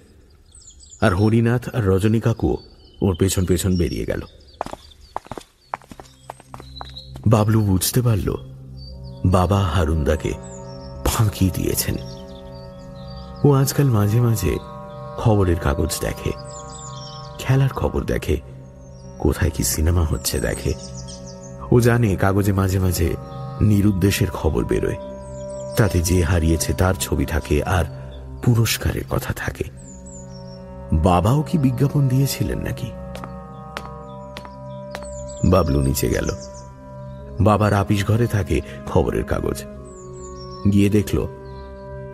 আর 1.01 1.15
হরিনাথ 1.15 1.75
আর 1.75 1.83
রজনী 1.83 2.19
কাকুও 2.19 2.57
ওর 3.01 3.15
পেছন 3.15 3.45
পেছন 3.45 3.77
বেরিয়ে 3.77 4.05
গেল। 4.05 4.21
বাবলু 7.27 7.61
বুঝতে 7.61 8.01
পারল 8.01 8.35
বাবা 9.25 9.59
হারুন্দাকে 9.59 10.33
ফাঁকি 11.05 11.51
দিয়েছেন। 11.53 11.95
ও 13.43 13.53
আজকাল 13.53 13.85
মাঝে 13.85 14.21
মাঝে 14.21 14.57
খবরের 15.17 15.59
কাগজ 15.59 15.99
দেখে, 16.01 16.31
খেলার 17.39 17.69
খবর 17.69 18.03
দেখে, 18.03 18.41
কোথায় 19.19 19.51
কি 19.51 19.63
সিনেমা 19.63 20.01
হচ্ছে 20.01 20.39
দেখে। 20.39 20.73
ও 21.71 21.79
জানে 21.79 22.15
কাগজে 22.15 22.53
মাঝে 22.53 22.79
মাঝে 22.79 23.15
নিরুদ্দেশের 23.61 24.27
খবর 24.27 24.65
বেরোয়। 24.65 24.97
তাতে 25.77 26.01
যে 26.01 26.23
হারিয়েছে 26.23 26.73
তার 26.73 26.93
ছবি 26.93 27.25
থাকে 27.25 27.63
আর 27.63 27.85
পুরস্কারের 28.43 29.01
কথা 29.09 29.33
থাকে। 29.33 29.63
বাবাও 30.93 31.41
কি 31.41 31.57
বিজ্ঞাপন 31.57 32.07
দিয়েছিলেন 32.07 32.59
নাকি? 32.59 32.91
বাবলু 35.49 35.81
নিচে 35.81 36.09
গেল। 36.09 36.29
বাবার 37.41 37.73
আপিস 37.73 38.07
ঘরে 38.07 38.27
থাকে 38.27 38.61
খবরের 38.85 39.23
কাগজ। 39.23 39.63
গিয়ে 40.71 40.89
দেখল 40.89 41.27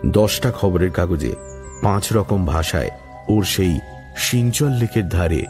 দশটা 0.06 0.50
খবরের 0.50 0.90
কাগজে 0.90 1.34
পাঁচ 1.82 2.12
রকম 2.12 2.46
ভাষায় 2.46 2.90
ওর 3.28 3.44
সেই 3.44 3.80
সিঞ্চল 4.16 4.68
লেকের 4.68 5.08
ধারে 5.08 5.46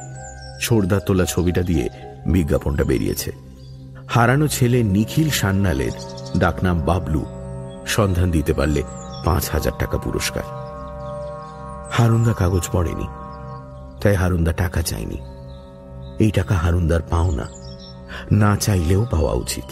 ছোড়দার 0.62 1.00
তোলা 1.00 1.25
ছবিটা 1.25 1.62
দিয়ে 1.62 1.88
বিজ্ঞাপনটা 2.26 2.85
বেরিয়েছে। 2.85 3.33
হারানো 4.09 4.49
ছেলে 4.49 4.83
নিখিল 4.83 5.30
সান্নালের 5.30 5.90
ডাকনাম 6.38 6.80
বাবলু 6.80 7.25
সন্ধান 7.87 8.30
দিতে 8.30 8.52
পারলে 8.52 8.83
পাঁচ 9.25 9.50
হাজার 9.50 9.73
টাকা 9.78 9.99
পুরস্কার। 9.99 10.42
হারুন্দা 11.92 12.33
কাগজ 12.33 12.69
পড়েনি, 12.73 13.07
তাই 14.00 14.14
হারুন্দা 14.14 14.52
টাকা 14.52 14.83
চায়নি 14.83 15.19
এই 16.25 16.30
টাকা 16.30 16.54
হারুন্দার 16.54 17.02
পাওনা 17.02 17.49
না 18.33 18.57
চাইলেও 18.57 19.07
পাওয়া 19.11 19.33
উচিত। 19.33 19.64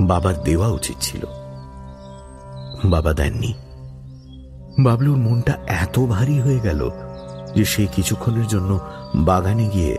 বাবার 0.00 0.42
দেওয়া 0.42 0.68
উচিত 0.68 0.96
ছিল। 1.00 1.26
বাবা 2.84 3.12
দেননি। 3.12 3.54
বাবলুর 4.78 5.16
মনটা 5.16 5.58
এত 5.66 5.98
ভারী 5.98 6.40
হয়ে 6.40 6.60
গেল 6.60 6.90
যে 7.54 7.64
সে 7.64 7.86
কিছুক্ষণের 7.86 8.46
জন্য 8.46 8.80
বাগানে 9.14 9.68
গিয়ে 9.68 9.98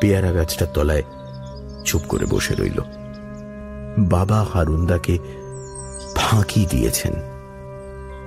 পেয়ারা 0.00 0.32
গাছটার 0.32 0.68
তলায় 0.74 1.02
চুপ 1.84 2.02
করে 2.08 2.26
বসে 2.26 2.54
রইল। 2.54 2.80
বাবা 3.98 4.46
হারুন্দাকে 4.54 5.18
ফাঁকি 6.16 6.66
দিয়েছেন। 6.70 7.12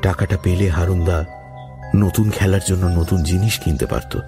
টাকাটা 0.01 0.37
পেলে 0.43 0.69
হারুন্দা 0.69 1.25
নতুন 1.95 2.29
খেলার 2.29 2.59
জন্য 2.67 2.85
নতুন 2.85 3.23
জিনিস 3.23 3.59
কিনতে 3.59 3.85
পারত। 3.85 4.19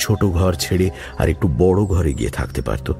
ছোট 0.00 0.24
ঘর 0.24 0.54
ছেড়ে 0.54 0.90
আর 1.18 1.28
একটু 1.28 1.48
বড় 1.58 1.84
ঘরে 1.84 2.14
গিয়ে 2.14 2.30
থাকতে 2.30 2.62
পারত। 2.62 2.92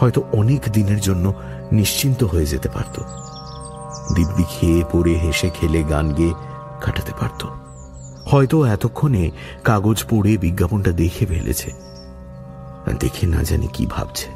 হয়তো 0.00 0.22
অনেক 0.32 0.60
দিনের 0.72 1.00
জন্য 1.00 1.32
নিশ্চিন্ত 1.72 2.24
হয়ে 2.24 2.46
যেতে 2.46 2.68
পারত। 2.68 3.02
দিব্যি 4.14 4.44
খেয়ে 4.50 4.84
পড়ে 4.92 5.14
হেসে 5.14 5.50
খেলে 5.50 5.82
গান 5.82 6.12
গেয়ে 6.12 6.34
কাটাতে 6.80 7.12
পারত। 7.20 7.46
হয়তো 8.26 8.64
এতক্ষণে 8.64 9.30
কাগজ 9.64 10.04
পড়ে 10.10 10.36
বিজ্ঞাপনটা 10.36 10.92
দেখে 10.92 11.26
ফেলেছে। 11.26 11.72
দেখে 13.00 13.26
না 13.26 13.42
জানি 13.42 13.68
কি 13.72 13.86
ভাবছে। 13.86 14.30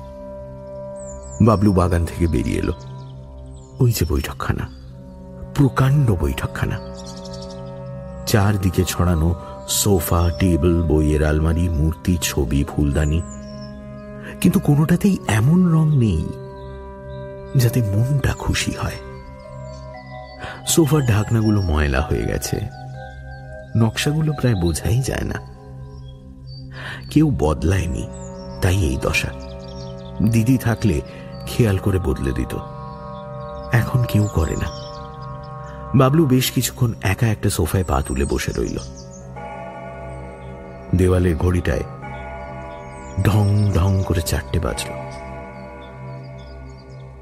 বাবলু 1.45 1.73
বাগান 1.73 2.05
থেকে 2.05 2.27
বেরিয়ে 2.27 2.59
এলো। 2.59 2.73
ওই 3.79 3.93
যে 3.93 4.07
বৈঠকখানা, 4.09 4.69
প্রকাণ্ড 5.55 6.11
বৈঠকখানা। 6.11 6.79
চারদিকে 8.27 8.85
ছড়ানো 8.85 9.35
সোফা, 9.69 10.31
টেবিল, 10.39 10.83
বইয়ের 10.83 11.25
আলমারি, 11.25 11.69
মূর্তি, 11.69 12.19
ছবি, 12.23 12.65
ফুলদানি। 12.65 13.23
কিন্তু 14.41 14.61
কোনোটাতেই 14.61 15.19
এমন 15.29 15.73
রং 15.73 15.99
নেই 15.99 16.25
যাতে 17.57 17.83
মনটা 17.83 18.33
খুশি 18.33 18.73
হয়। 18.83 19.12
সোফার 20.67 21.07
ঢাকনাগুলো 21.07 21.63
ময়লা 21.63 22.01
হয়ে 22.01 22.23
গেছে। 22.23 22.61
নকশাগুলো 23.77 24.33
প্রায় 24.33 24.61
বোঝাই 24.61 24.99
যায় 24.99 25.25
না। 25.25 25.35
কেউ 27.11 27.37
বদলায়নি, 27.39 28.09
তাই 28.63 28.77
এই 28.77 28.97
দশা। 28.97 29.29
দিদি 30.31 30.59
থাকলে 30.59 31.01
খেয়াল 31.47 31.79
করে 31.79 31.99
বদলে 31.99 32.33
দিত। 32.33 32.59
এখন 33.73 34.05
কেউ 34.05 34.29
করে 34.35 34.57
না। 34.57 34.67
বাবলু 35.95 36.27
বেশ 36.27 36.51
কিছুক্ষণ 36.51 36.93
একা 37.03 37.27
একটা 37.27 37.51
সোফায় 37.51 37.85
পা 37.85 38.03
তুলে 38.03 38.25
বসে 38.25 38.53
রইল। 38.53 38.79
দেওয়ালের 40.95 41.37
ঘড়িটায় 41.37 41.83
ঢং 43.25 43.73
ঢং 43.73 44.03
করে 44.07 44.23
চারটে 44.23 44.61
বাজল। 44.61 44.93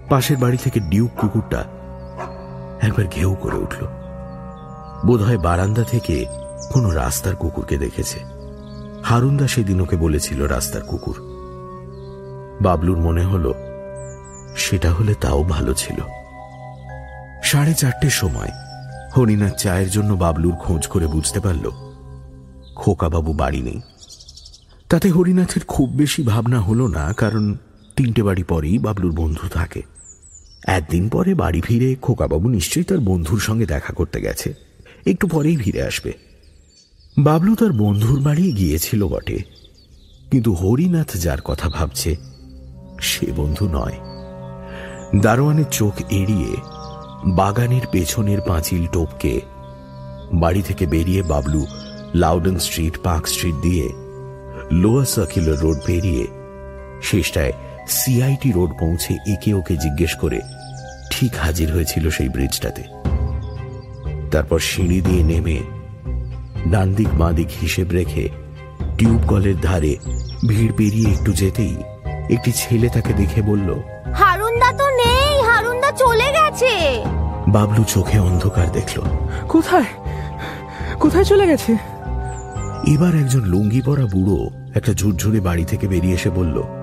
পাশের 0.09 0.37
বাড়ি 0.37 0.56
থেকে 0.56 0.80
ডিউক 0.80 1.11
কুকুরটা 1.20 1.64
একবার 2.80 3.06
ঘেউ 3.06 3.34
করে 3.34 3.56
উঠল। 3.56 3.82
বোধহয় 5.06 5.38
বারান্দা 5.38 5.84
থেকে 5.84 6.16
কোনো 6.72 6.88
রাস্তার 6.90 7.34
কুকুরকে 7.37 7.76
দেখেছে। 7.78 8.18
হারুন্দা 9.02 9.46
সেদিন 9.49 9.80
ওকে 9.80 9.96
বলেছিল 9.96 10.40
রাস্তার 10.46 10.82
কুকুর। 10.82 11.16
বাবলুর 12.62 12.99
মনে 12.99 13.25
হল, 13.25 13.46
সেটা 14.56 14.90
হলে 14.92 15.14
তাও 15.14 15.40
ভালো 15.44 15.75
ছিল। 15.75 15.99
সাড়ে 17.42 17.75
চারটের 17.75 18.10
সময় 18.10 18.52
হরিনাথ 19.16 19.54
চায়ের 19.56 19.90
জন্য 19.90 20.10
বাবলুর 20.14 20.54
খোঁজ 20.54 20.82
করে 20.87 21.06
বুঝতে 21.06 21.40
পারল, 21.40 21.64
খোকাবাবু 22.76 23.32
বাড়ি 23.32 23.60
নেই। 23.62 23.80
তাতে 24.88 25.08
হরিনাথের 25.10 25.64
খুব 25.64 25.88
বেশি 25.92 26.20
ভাবনা 26.22 26.58
হলো 26.60 26.84
না, 26.88 27.04
কারণ 27.12 27.44
তিনটে 27.96 28.22
বাড়ি 28.22 28.42
পরেই 28.42 28.78
বাবলুর 28.78 29.12
বন্ধু 29.12 29.46
থাকে। 29.49 29.82
একদিন 30.64 31.09
পরে 31.09 31.35
বাড়ি 31.35 31.61
ফিরে 31.61 31.95
খোকাবাবু 31.95 32.49
নিশ্চয়ই 32.49 32.85
তার 32.85 32.99
বন্ধুর 32.99 33.40
সঙ্গে 33.40 33.67
দেখা 33.67 33.93
করতে 33.93 34.21
গেছে। 34.21 34.55
একটু 35.07 35.29
পরেই 35.29 35.57
ফিরে 35.57 35.83
আসবে। 35.83 36.12
বাবলু 37.19 37.55
তার 37.55 37.73
বন্ধুর 37.73 38.21
বাড়ি 38.21 38.52
গিয়েছিল 38.52 39.07
বটে। 39.07 39.38
কিন্তু 40.31 40.52
হরিনাথ 40.52 41.17
যার 41.17 41.40
কথা 41.40 41.69
ভাবছে, 41.69 42.17
সে 43.00 43.26
বন্ধু 43.37 43.69
নয়। 43.69 43.93
দারোয়ানের 45.21 45.64
চোখ 45.71 45.93
এড়িয়ে 46.11 46.57
বাগানের 47.26 47.81
পেছনের 47.90 48.40
পাঁচিল 48.40 48.87
টোপকে 48.87 49.40
বাড়ি 50.33 50.62
থেকে 50.62 50.87
বেরিয়ে 50.87 51.23
Bablu 51.23 51.67
Loudon 52.14 52.59
street, 52.59 52.99
park 53.02 53.26
street 53.26 53.55
দিয়ে 53.55 53.88
লোয়ার 54.73 55.07
সার্কুলার 55.07 55.61
রোড 55.61 55.79
পেরিয়ে 55.87 56.26
শেষটায় 57.02 57.52
সিআইটি 57.90 58.52
রোড 58.52 58.70
পৌঁছে 58.78 59.12
একে 59.26 59.54
ওকে 59.54 59.76
জিজ্ঞেস 59.76 60.14
করে 60.14 60.40
ঠিক 61.11 61.32
হাজির 61.37 61.73
হয়েছিল 61.73 62.11
সেই 62.11 62.28
ব্রিজটাতে। 62.28 62.82
তারপর 64.30 64.59
সিঁড়ি 64.59 65.00
দিয়ে 65.00 65.23
নেমে 65.23 65.59
ডান 66.70 66.94
দিক 66.94 67.09
বাঁ 67.14 67.32
দিক 67.32 67.49
হিসেব 67.62 67.90
রেখে 67.90 68.28
টিউব 68.99 69.20
কলের 69.26 69.61
ধারে 69.61 69.97
ভিড় 70.49 70.73
পেরিয়ে 70.76 71.11
একটু 71.11 71.32
যেতেই 71.32 71.76
একটি 72.30 72.52
ছেলে 72.52 72.88
তাকে 72.88 73.12
দেখে 73.12 73.42
বলল 73.42 73.68
হারুনদা 74.14 74.73
তো 74.73 74.87
নেই 74.90 75.42
হারুনদা 75.42 75.92
চলে 75.92 76.28
গেছে। 76.32 77.02
বাবলু 77.49 77.85
চোখে 77.85 78.18
অন্ধকার 78.18 78.73
দেখল 78.73 79.00
কোথায়? 79.49 79.90
কোথায় 81.00 81.25
চলে 81.25 81.47
গেছে? 81.47 81.73
এবার 82.87 83.16
একজন 83.16 83.42
লুঙ্গি 83.44 83.82
পরা 83.82 84.06
বুড়ো 84.06 84.50
একটা 84.75 84.92
ঝুরঝুরে 84.92 85.40
বাড়ি 85.40 85.64
থেকে 85.64 85.88
বেরিয়ে 85.88 86.14
এসে 86.14 86.30
বলল 86.30 86.79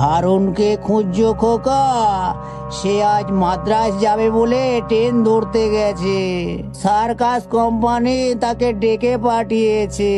হারুনকে 0.00 0.70
খুঁজছো, 0.86 1.28
খোকা? 1.42 1.84
সে 2.78 2.94
আজ 3.16 3.26
মাদ্রাস 3.42 3.90
যাবে 4.04 4.26
বলে 4.30 4.62
ট্রেন 4.88 5.14
ধরতে 5.28 5.62
গেছে। 5.76 6.18
সার্কাস 6.82 7.42
কোম্পানি 7.56 8.18
তাকে 8.42 8.68
ডেকে 8.82 9.12
পাঠিয়েছে। 9.26 10.12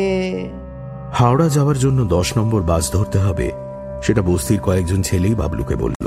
হাওড়া 1.17 1.47
যাওয়ার 1.55 1.77
জন্য 1.83 1.99
দশ 2.15 2.27
নম্বর 2.37 2.61
বাস 2.61 2.83
ধরতে 2.95 3.17
হবে, 3.19 3.47
সেটা 4.05 4.21
বস্তির 4.29 4.59
কয়েকজন 4.59 4.99
ছেলেই 5.01 5.35
বাবলুকে 5.41 5.75
বলল। 5.83 6.05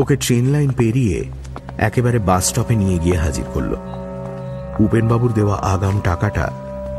ওকে 0.00 0.14
ট্রেন 0.16 0.44
লাইন 0.54 0.70
পেরিয়ে 0.80 1.18
একেবারে 1.88 2.18
বাস 2.28 2.44
স্টপে 2.48 2.74
নিয়ে 2.82 2.98
গিয়ে 2.98 3.18
হাজির 3.24 3.46
করল। 3.54 3.72
উপেনবাবুর 4.84 5.32
দেওয়া 5.32 5.56
আগাম 5.74 5.96
টাকাটা 6.08 6.46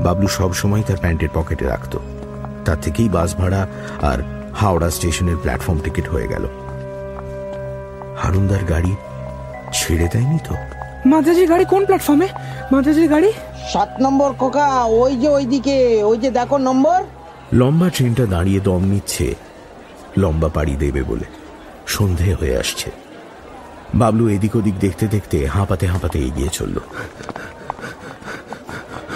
বাবলু 0.06 0.28
সবসময় 0.38 0.84
তার 0.88 0.98
প্যান্টের 1.04 1.32
পকেটে 1.34 1.66
রাখত। 1.74 1.94
তার 2.66 2.78
থেকেই 2.82 3.10
বাস 3.10 3.30
ভাড়া 3.40 3.62
আর 4.12 4.20
হাওড়া 4.62 4.90
স্টেশনের 4.90 5.38
প্ল্যাটফর্ম 5.38 5.80
টিকিট 5.80 6.06
হয়ে 6.08 6.28
গেল। 6.28 6.44
হারুনদার 8.22 8.64
গাড়ি 8.66 8.94
ছেড়ে 9.74 10.08
দেয়নি 10.14 10.40
তো? 10.48 10.54
মাদ্রাজির 11.06 11.48
গাড়ি 11.50 11.66
কোন 11.66 11.86
প্ল্যাটফর্মে? 11.86 12.28
মাদ্রাজির 12.72 13.08
গাড়ি? 13.10 13.30
সাত 13.74 13.90
নম্বর 14.02 14.34
খোকা 14.34 14.84
ওই 14.84 15.16
যে 15.16 15.30
ওইদিকে 15.30 16.04
ওই 16.04 16.18
যে 16.18 16.30
দেখো 16.32 16.58
নম্বর। 16.58 17.00
লম্বা 17.54 17.90
ট্রেনটা 17.90 18.26
দাঁড়িয়ে 18.26 18.60
দম 18.60 18.84
নিচ্ছে 18.84 19.36
লম্বা 20.18 20.50
পাড়ি 20.50 20.76
দেবে 20.76 21.02
বলে। 21.04 21.28
সন্ধে 21.88 22.34
হয়ে 22.34 22.58
আসছে। 22.58 22.92
বাবলু 23.94 24.24
এদিক 24.30 24.56
ওদিক 24.56 24.76
দেখতে 24.80 25.08
দেখতে 25.08 25.38
হাঁপাতে 25.48 25.88
হাঁপাতে 25.88 26.18
এগিয়ে 26.20 26.50
চলল। 26.50 26.78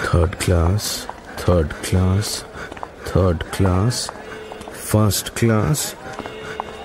Third 0.04 0.32
class 0.44 1.06
third 1.40 1.70
class 1.82 2.26
third 3.12 3.40
class 3.56 4.10
first 4.92 5.30
class. 5.34 5.94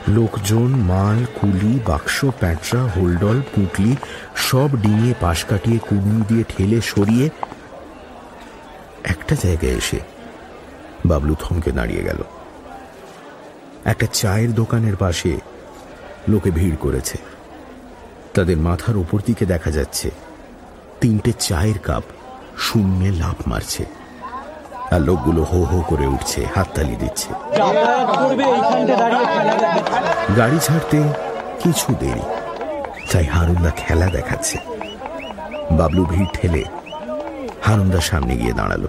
লোকজন, 0.08 0.68
মাল, 0.68 1.26
কুলি, 1.42 1.80
বাক্স 1.88 2.26
প্যাঁচা 2.40 2.82
হোলডল, 2.84 3.42
পুঁটলি, 3.42 3.96
সব 4.36 4.70
ডিঙিয়ে 4.82 5.14
পাশ 5.20 5.44
কাটিয়ে 5.44 5.78
কুড়ুনি 5.78 6.22
দিয়ে 6.28 6.44
ঠেলে 6.50 6.82
সরিয়ে 6.82 7.30
একটা 9.04 9.36
জায়গায় 9.44 9.72
এসে 9.72 10.00
বাবলু 11.06 11.36
থমকে 11.40 11.72
দাঁড়িয়ে 11.72 12.04
গেল। 12.04 12.24
একটা 13.86 14.08
চায়ের 14.14 14.54
দোকানের 14.54 14.96
পাশে 14.96 15.38
লোকে 16.28 16.52
ভিড় 16.52 16.76
করেছে। 16.76 17.18
তাদের 18.34 18.58
মাথার 18.58 18.98
উপর 18.98 19.20
দিকে 19.26 19.46
দেখা 19.46 19.72
যাচ্ছে, 19.72 20.12
তিনটে 21.02 21.32
চায়ের 21.40 21.80
কাপ 21.80 22.04
শূন্যে 22.58 23.12
লাভ 23.12 23.36
মারছে। 23.48 23.97
আর 24.94 25.02
লোকগুলো 25.02 25.42
হো 25.52 25.60
হো 25.70 25.78
করে 25.90 26.06
উঠছে 26.16 26.40
হাততালি 26.56 26.96
দিচ্ছে। 26.96 27.30
গাড়ি 30.38 30.60
ছাড়তে 30.68 31.00
কিছু 31.62 31.90
দেরি 32.02 32.26
তাই 33.12 33.26
হারুন্দা 33.34 33.72
খেলা 33.82 34.08
দেখাচ্ছে। 34.18 34.58
বাবলু 35.80 36.04
ভিড় 36.12 36.30
ঠেলে 36.36 36.64
হারুন্দার 37.66 38.06
সামনে 38.10 38.34
গিয়ে 38.42 38.54
দাঁড়াল। 38.60 38.84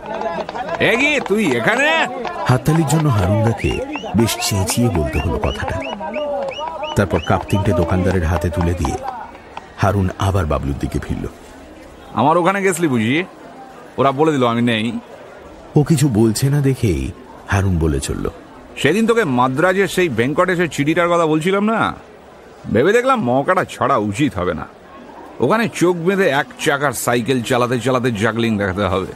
তুই 1.28 1.44
এখানে? 1.58 1.88
হাততালির 2.48 2.88
জন্য 2.92 3.06
হারুন্দাকে 3.18 3.70
বেশ 4.18 4.32
চেঁচিয়ে 4.46 4.88
বলতে 4.98 5.18
হলো 5.24 5.38
কথাটা। 5.46 5.76
তারপর 6.96 7.20
কাপ 7.28 7.42
তিনটে 7.50 7.72
দোকানদারের 7.80 8.24
হাতে 8.30 8.48
তুলে 8.56 8.74
দিয়ে 8.80 8.96
হারুন 9.82 10.06
আবার 10.26 10.44
বাবলুর 10.52 10.78
দিকে 10.82 10.98
ফিরল। 11.04 11.24
আমার 12.20 12.34
ওখানে 12.40 12.58
গেছলি 12.66 12.88
বুঝি? 12.88 13.14
ওরা 13.98 14.10
বলে 14.18 14.30
দিল 14.34 14.44
আমি 14.52 14.62
নেই। 14.72 14.86
ও 15.76 15.82
কিছু 15.82 16.08
বলছে 16.08 16.50
না 16.50 16.60
দেখেই 16.60 17.10
হারুন 17.48 17.78
বলে 17.78 18.00
চলল। 18.00 18.30
সেদিন 18.76 19.06
তোকে 19.06 19.24
মাদ্রাজের 19.24 19.88
সেই 19.88 20.08
ভেঙ্কটেশের 20.08 20.70
চিঠিটার 20.70 21.08
কথা 21.08 21.26
বলছিলাম 21.26 21.64
না? 21.64 21.94
ভেবে 22.72 22.92
দেখলাম 22.92 23.22
মকাটা 23.22 23.64
ছাড়া 23.64 23.96
উচিত 23.96 24.34
হবে 24.34 24.54
না। 24.54 24.66
ওখানে 25.40 25.68
চোখ 25.74 25.96
বেঁধে 25.96 26.28
এক 26.28 26.46
চাকার 26.64 26.92
সাইকেল 26.92 27.42
চালাতে 27.42 27.80
চালাতে 27.80 28.10
জাগলিং 28.12 28.58
দেখাতে 28.58 28.80
হবে। 28.80 29.06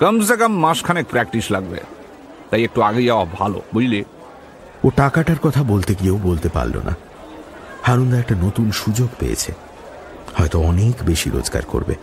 কমসে 0.00 0.36
কম 0.36 0.52
মাসখানেক 0.52 1.06
প্র্যাকটিস 1.06 1.50
লাগবে। 1.50 1.80
তাই 2.50 2.64
একটু 2.64 2.82
আগে 2.82 3.04
যাওয়া 3.04 3.26
ভালো 3.32 3.62
বুঝলি? 3.74 4.04
ও 4.84 4.90
টাকাটার 4.96 5.38
কথা 5.38 5.62
বলতে 5.62 5.94
গিয়েও 5.94 6.18
বলতে 6.22 6.48
পারল 6.48 6.76
না। 6.84 6.96
হারুন্দা 7.82 8.18
একটা 8.18 8.34
নতুন 8.42 8.70
সুযোগ 8.70 9.08
পেয়েছে। 9.18 9.52
হয়তো 10.36 10.60
অনেক 10.60 10.94
বেশি 11.06 11.30
রোজগার 11.30 11.62
করবে। 11.62 11.94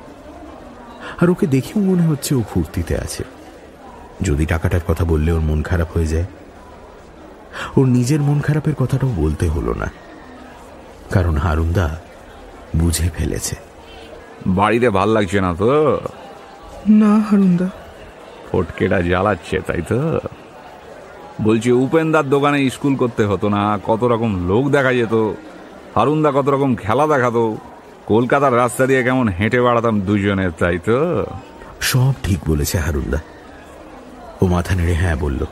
আর 1.21 1.29
ওকে 1.29 1.47
দেখেও 1.47 1.83
মনে 1.83 2.07
হচ্ছে 2.07 2.35
ও 2.35 2.43
ফুর্তিতে 2.53 2.97
আছে। 2.97 3.23
যদি 4.21 4.45
টাকাটার 4.45 4.79
কথা 4.87 5.05
বললে 5.05 5.31
ওর 5.31 5.41
মন 5.41 5.61
খারাপ 5.61 5.87
হয়ে 5.93 6.07
যায়। 6.07 6.25
ওর 7.77 7.87
নিজের 7.87 8.21
মন 8.21 8.39
খারাপের 8.39 8.75
কথাটাও 8.75 9.09
বলতে 9.09 9.47
হলো 9.47 9.73
না। 9.73 9.91
কারণ 11.11 11.37
হারুন্দা 11.37 11.99
বুঝে 12.75 13.09
ফেলেছে। 13.09 13.55
বাড়িতে 14.47 14.89
ভালো 14.89 15.13
লাগছে 15.13 15.41
না 15.41 15.53
তো? 15.53 15.99
না 16.89 17.19
হারুন্দা। 17.19 17.69
ফটকেটা 18.51 19.01
জ্বালাচ্ছে 19.01 19.59
তাই 19.59 19.81
তো? 19.81 20.19
বলছি 21.41 21.71
উপেন্দার 21.71 22.29
দোকানে 22.29 22.69
স্কুল 22.69 22.95
করতে 22.95 23.25
হতো 23.25 23.49
না 23.49 23.79
কত 23.83 24.03
রকম 24.03 24.47
লোক 24.47 24.69
দেখা 24.69 24.93
যেত। 24.93 25.13
হারুন্দা 25.95 26.31
কত 26.31 26.49
রকম 26.49 26.75
খেলা 26.75 27.07
দেখাতো। 27.07 27.57
কলকাতার 28.05 28.55
রাস্তা 28.55 28.87
দিয়ে 28.87 29.03
কেমন 29.03 29.27
হেঁটে 29.27 29.61
বেড়াতাম 29.61 30.01
দুজনে 30.01 30.51
তাই 30.59 30.79
তো? 30.79 31.25
সব 31.81 32.13
ঠিক 32.23 32.39
বলেছে 32.47 32.77
হারুন্দা। 32.77 33.17
ও 34.41 34.45
মাথা 34.45 34.75
নেড়ে 34.75 34.93
হ্যাঁ 34.93 35.15
বলল। 35.15 35.45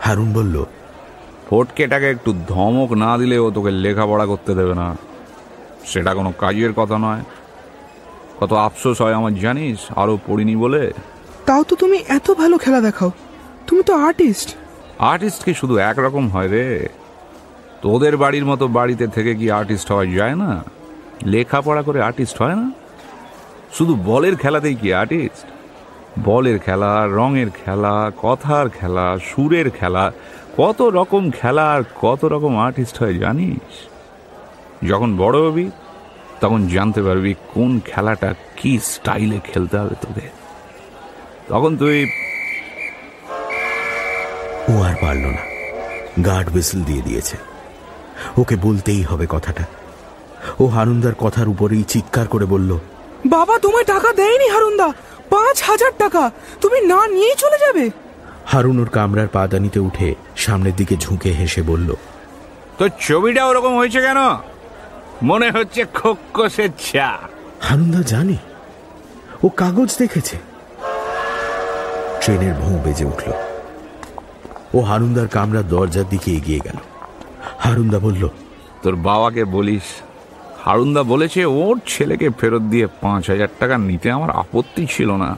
হারুন 0.00 0.32
বলল 0.32 0.64
ফটকেটাকে 1.50 2.10
একটু 2.10 2.34
ধমক 2.48 2.92
না 2.92 3.18
দিলে 3.18 3.38
ও 3.38 3.50
তোকে 3.50 3.70
লেখাপড়া 3.70 4.26
করতে 4.26 4.54
দেবে 4.54 4.74
না। 4.74 4.96
সেটা 5.86 6.14
কোনো 6.14 6.32
কাজের 6.38 6.72
কথা 6.72 6.98
নয়। 6.98 7.22
কত 8.40 8.52
আফসোস 8.52 9.02
হয় 9.02 9.14
আমার 9.14 9.34
জানিস? 9.34 9.78
আরও 9.96 10.18
পড়িনি 10.26 10.56
বলে? 10.56 10.92
তাও 11.46 11.62
তো 11.62 11.76
তুমি 11.76 12.02
এত 12.08 12.30
ভালো 12.30 12.58
খেলা 12.58 12.80
দেখাও। 12.80 13.10
তুমি 13.66 13.82
তো 13.82 13.96
আর্টিস্ট 13.96 14.56
আর্টিস্ট 14.98 15.44
কি 15.44 15.54
শুধু 15.54 15.76
একরকম 15.76 16.28
হয় 16.28 16.48
রে? 16.48 16.88
তোদের 17.82 18.16
বাড়ির 18.16 18.44
মতো 18.44 18.68
বাড়িতে 18.68 19.06
থেকে 19.06 19.34
কি 19.34 19.50
আর্টিস্ট 19.50 19.92
হওয়া 19.92 20.06
যায় 20.06 20.36
না? 20.36 20.64
লেখাপড়া 21.26 21.82
করে 21.82 22.02
আর্টিস্ট 22.02 22.42
হয় 22.42 22.54
না? 22.54 22.70
শুধু 23.72 23.94
বলের 24.04 24.36
খেলাতেই 24.36 24.74
কি 24.74 24.94
আর্টিস্ট 24.94 25.46
বলের 26.18 26.58
খেলা 26.58 27.06
রঙের 27.06 27.50
খেলা 27.50 28.10
কথার 28.22 28.68
খেলা 28.68 29.18
সুরের 29.18 29.70
খেলা 29.70 30.12
কত 30.56 30.82
রকম 30.82 31.30
খেলা 31.30 31.72
আর 31.72 31.82
কত 32.02 32.24
রকম 32.24 32.58
আর্টিস্ট 32.58 32.98
হয় 32.98 33.14
জানিস? 33.14 33.88
যখন 34.88 35.16
বড় 35.16 35.38
হবি 35.38 35.70
তখন 36.40 36.66
জানতে 36.66 37.02
পারবি 37.02 37.34
কোন 37.34 37.80
খেলাটা 37.86 38.34
কি 38.56 38.78
স্টাইলে 38.82 39.40
খেলতে 39.44 39.78
হবে 39.78 39.94
তোদের। 40.00 40.28
তখন 41.48 41.76
তুই 41.76 42.10
ও 44.68 44.82
আর 44.82 44.94
পারল 45.00 45.24
না। 45.26 45.42
গার্ড 46.22 46.50
বিসল 46.50 46.82
দিয়ে 46.82 47.02
দিয়েছে। 47.02 47.36
ওকে 48.38 48.56
বলতেই 48.56 49.02
হবে 49.02 49.26
কথাটা। 49.28 49.64
ও 50.60 50.66
হারুন্দার 50.66 51.12
কথার 51.18 51.48
উপরেই 51.48 51.82
চিৎকার 51.82 52.26
করে 52.26 52.44
বলল 52.44 52.78
বাবা 53.26 53.58
তোমায় 53.58 53.84
টাকা 53.84 54.12
দেয়নি 54.12 54.48
হারুন্দা। 54.48 54.92
পাঁচ 55.30 55.62
হাজার 55.62 55.92
টাকা। 55.98 56.30
তুমি 56.60 56.86
না 56.86 57.06
নিয়েই 57.06 57.34
চলে 57.38 57.58
যাবে। 57.58 57.90
হারুন 58.46 58.80
ওর 58.80 58.88
কামরার 58.88 59.28
পাদানিতে 59.28 59.80
উঠে 59.80 60.14
সামনের 60.36 60.76
দিকে 60.76 60.96
ঝুঁকে 60.96 61.30
হেসে 61.30 61.62
বলল 61.62 61.94
তোর 62.78 62.90
ছবিটা 63.00 63.46
ওরকম 63.46 63.76
হয়েছে 63.76 64.00
কেন? 64.00 64.16
মনে 65.22 65.50
হচ্ছে 65.50 65.84
খোকসের 65.94 66.68
চা। 66.92 67.18
হারুন্দা 67.60 68.02
জানে। 68.02 68.36
ও 69.44 69.48
কাগজ 69.48 69.98
দেখেছে। 69.98 70.36
ট্রেনের 72.20 72.54
ভোঁ 72.54 72.78
বেজে 72.84 73.04
উঠল। 73.04 73.32
ও 74.74 74.80
হারুন্দার 74.80 75.28
কামরার 75.28 75.68
দরজার 75.68 76.04
দিকে 76.10 76.30
এগিয়ে 76.32 76.60
গেল। 76.64 76.76
হারুন্দা 77.58 77.98
বলল 77.98 78.28
তোর 78.82 78.96
বাবাকে 78.96 79.44
বলিস 79.44 79.82
হারুন্দা 80.64 81.02
বলেছে 81.02 81.44
ওর 81.44 81.80
ছেলেকে 81.86 82.30
ফেরত 82.30 82.62
দিয়ে 82.62 82.86
পাঁচ 82.86 83.30
হাজার 83.30 83.48
টাকা 83.58 83.78
নিতে 83.78 84.10
আমার 84.10 84.30
আপত্তি 84.30 84.86
ছিল 84.90 85.10
না। 85.10 85.36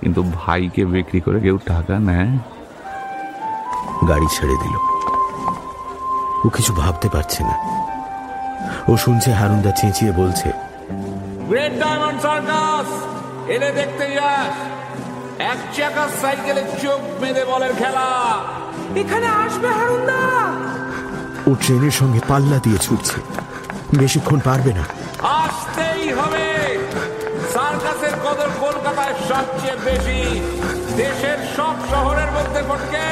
কিন্তু 0.00 0.22
ভাইকে 0.22 0.84
বিক্রি 0.84 1.20
করে 1.20 1.40
কেউ 1.40 1.58
টাকা 1.66 1.98
নেয়? 1.98 2.38
গাড়ি 4.08 4.26
ছেড়ে 4.26 4.56
দিল। 4.62 4.74
ও 6.44 6.48
কিছু 6.48 6.72
ভাবতে 6.72 7.08
পারছে 7.08 7.44
না। 7.44 7.54
ও 8.88 8.96
শুনছে 8.96 9.32
হারুন্দা 9.32 9.70
চেঁচিয়ে 9.70 10.12
বলছে 10.12 10.52
গ্রেট 11.48 11.72
ডায়মন্ড 11.72 12.20
সার্কাস 12.20 12.88
এলে 13.48 13.72
দেখতে 13.72 14.10
যাস। 14.14 14.54
এক 15.38 15.58
চাকা 15.76 16.08
সাইকেলে 16.22 16.62
চোখ 16.82 17.00
বেঁধে 17.20 17.44
বলের 17.44 17.72
খেলা। 17.72 18.06
এখানে 18.96 19.26
আসবে 19.26 19.68
হারুন্দা! 19.68 20.20
ও 21.46 21.54
ট্রেনের 21.54 21.90
সঙ্গে 21.90 22.20
পাল্লা 22.28 22.58
দিয়ে 22.58 22.78
ছুটছে। 22.78 23.20
বেশিক্ষণ 23.98 24.40
পারবে 24.40 24.72
না। 24.72 24.84
আসতেই 25.22 26.12
হবে। 26.12 26.78
সার্কাসের 27.54 28.14
কদর 28.24 28.48
কলকাতায় 28.60 29.14
সবচেয়ে 29.28 29.76
বেশি। 29.84 30.40
দেশের 30.96 31.38
সব 31.56 31.76
শহরের 31.90 32.30
মধ্যে 32.32 32.62
ফটকে 32.68 33.06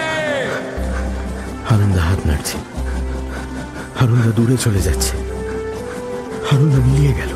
হারুন্দা 1.68 2.00
হাত 2.00 2.26
নাড়ছে। 2.26 2.58
হারুন্দা 3.96 4.30
দূরে 4.30 4.56
চলে 4.56 4.80
যাচ্ছে। 4.80 5.16
হারুন্দা 6.50 6.76
মিলিয়ে 6.76 7.12
গেল। 7.12 7.32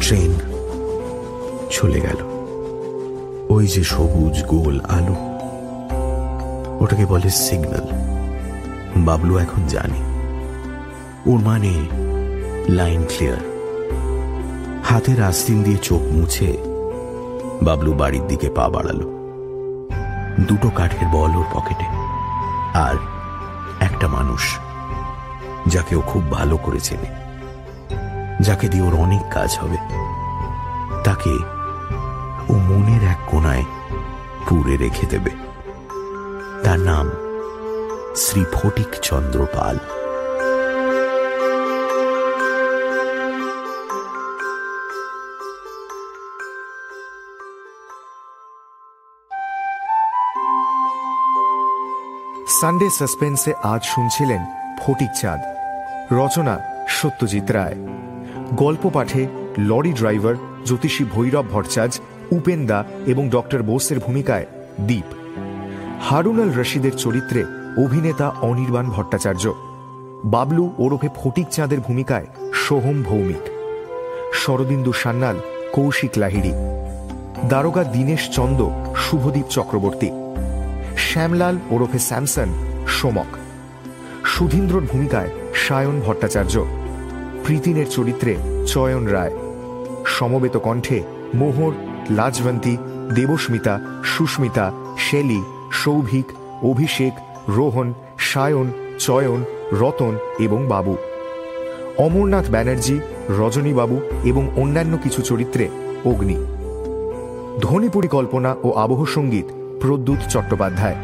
ট্রেন 0.00 0.32
চলে 1.70 2.00
গেল। 2.00 2.20
ওই 3.48 3.66
যে 3.66 3.84
সবুজ 3.84 4.44
গোল 4.44 4.80
আলো 4.80 5.16
ওটাকে 6.80 7.06
বলে 7.06 7.30
সিগন্যাল 7.30 7.86
বাবলু 8.96 9.38
এখন 9.38 9.66
জানে। 9.66 10.11
ওর 11.26 11.38
মানে 11.38 11.74
লাইন 12.68 13.02
ক্লিয়ার। 13.04 13.42
হাতের 14.84 15.18
আস্তিন 15.22 15.58
দিয়ে 15.62 15.78
চোখ 15.78 16.02
মুছে 16.12 16.50
বাবলু 17.62 17.92
বাড়ির 17.92 18.24
দিকে 18.26 18.48
পা 18.50 18.64
বাড়ালো। 18.68 19.06
দুটো 20.48 20.68
কাঠের 20.70 21.06
বল 21.12 21.32
ওর 21.36 21.46
পকেটে 21.54 21.86
আর 22.74 22.96
একটা 23.80 24.06
মানুষ 24.08 24.42
যাকে 25.66 25.92
ও 25.96 26.00
খুব 26.00 26.30
ভালো 26.30 26.56
করে 26.56 26.80
চেনে, 26.80 27.10
যাকে 28.40 28.66
দিয়ে 28.68 28.84
ওর 28.84 28.94
অনেক 28.94 29.22
কাজ 29.30 29.50
হবে। 29.62 29.78
তাকে 31.04 31.34
ও 32.48 32.54
মনের 32.68 33.02
এক 33.04 33.20
কোনায় 33.30 33.64
পুরে 34.48 34.74
রেখে 34.76 35.06
দেবে। 35.06 35.32
তার 36.64 36.80
নাম 36.80 37.06
শ্রী 38.16 38.42
ফটিক 38.52 38.90
চন্দ্র 39.02 39.46
পাল। 39.54 39.78
সানডে 52.62 52.90
সাসপেন্সে 52.90 53.52
আজ 53.62 53.82
শুনছিলেন 53.84 54.44
ফটিক 54.78 55.08
চাঁদ। 55.20 55.40
রচনা 56.12 56.58
সত্যজিৎ 56.88 57.50
রায়। 57.50 57.74
গল্প 58.54 58.90
পাঠে 58.92 59.26
লরি 59.58 59.92
ড্রাইভার 59.92 60.34
জ্যোতিষী 60.66 61.04
ভৈরব 61.04 61.44
ভট্টাচার্য 61.50 61.98
উপেন 62.32 62.66
দা 62.66 62.84
এবং 63.06 63.28
ডক্টর 63.28 63.62
বোসের 63.62 63.98
ভূমিকায় 63.98 64.46
দীপ। 64.80 65.14
হারুন 66.02 66.42
আল 66.42 66.60
রশিদের 66.60 66.92
চরিত্রে 66.96 67.44
অভিনেতা 67.84 68.28
অনির্বাণ 68.28 68.86
ভট্টাচার্য। 68.90 69.54
বাবলু 70.24 70.70
ওরফে 70.78 71.08
ফটিক 71.16 71.48
চাঁদের 71.48 71.80
ভূমিকায় 71.80 72.26
সোহম 72.54 73.02
ভৌমিক। 73.02 73.44
শরদিন্দু 74.32 74.92
সান্যাল, 74.92 75.36
কৌশিক 75.72 76.10
লাহিড়ী। 76.16 76.52
দারোগা 77.48 77.84
দীনেশ 77.84 78.30
চন্দ, 78.30 78.70
শুভদীপ 78.96 79.44
চক্রবর্তী। 79.50 80.10
শ্যামলাল 81.12 81.58
ওরফে 81.70 81.98
স্যামসন, 81.98 82.48
সোমক। 82.88 83.26
সুধীন্দ্রর 84.24 84.82
ভূমিকায় 84.92 85.30
সায়ন 85.54 86.00
ভট্টাচার্য। 86.00 86.64
প্রীতিনের 87.44 87.86
চরিত্রে 87.90 88.36
চয়ন 88.66 89.06
রায়। 89.06 89.30
সমবেত 90.06 90.56
কণ্ঠে 90.56 91.02
মোহর, 91.34 91.72
লাজবন্তী, 92.10 92.76
দেবস্মিতা, 93.14 93.80
সুস্মিতা, 94.04 94.72
শেলি, 94.98 95.42
সৌভিক, 95.72 96.24
অভিষেক, 96.64 97.12
রোহন, 97.48 97.94
সায়ন, 98.18 98.70
চয়ন, 98.98 99.44
রতন 99.72 100.18
এবং 100.38 100.66
বাবু। 100.66 100.96
অমরনাথ 101.98 102.50
ব্যানার্জি, 102.50 103.00
রজনীবাবু 103.28 104.00
এবং 104.24 104.50
অন্যান্য 104.56 104.98
কিছু 105.02 105.22
চরিত্রে 105.22 105.68
অগ্নি। 106.04 106.36
ধ্বনি 107.60 107.88
পরিকল্পনা 107.88 108.56
ও 108.62 108.72
আবহ 108.72 109.04
সংগীত 109.04 109.61
প্রদ্যুৎ 109.82 110.20
চট্টোপাধ্যায়, 110.32 110.98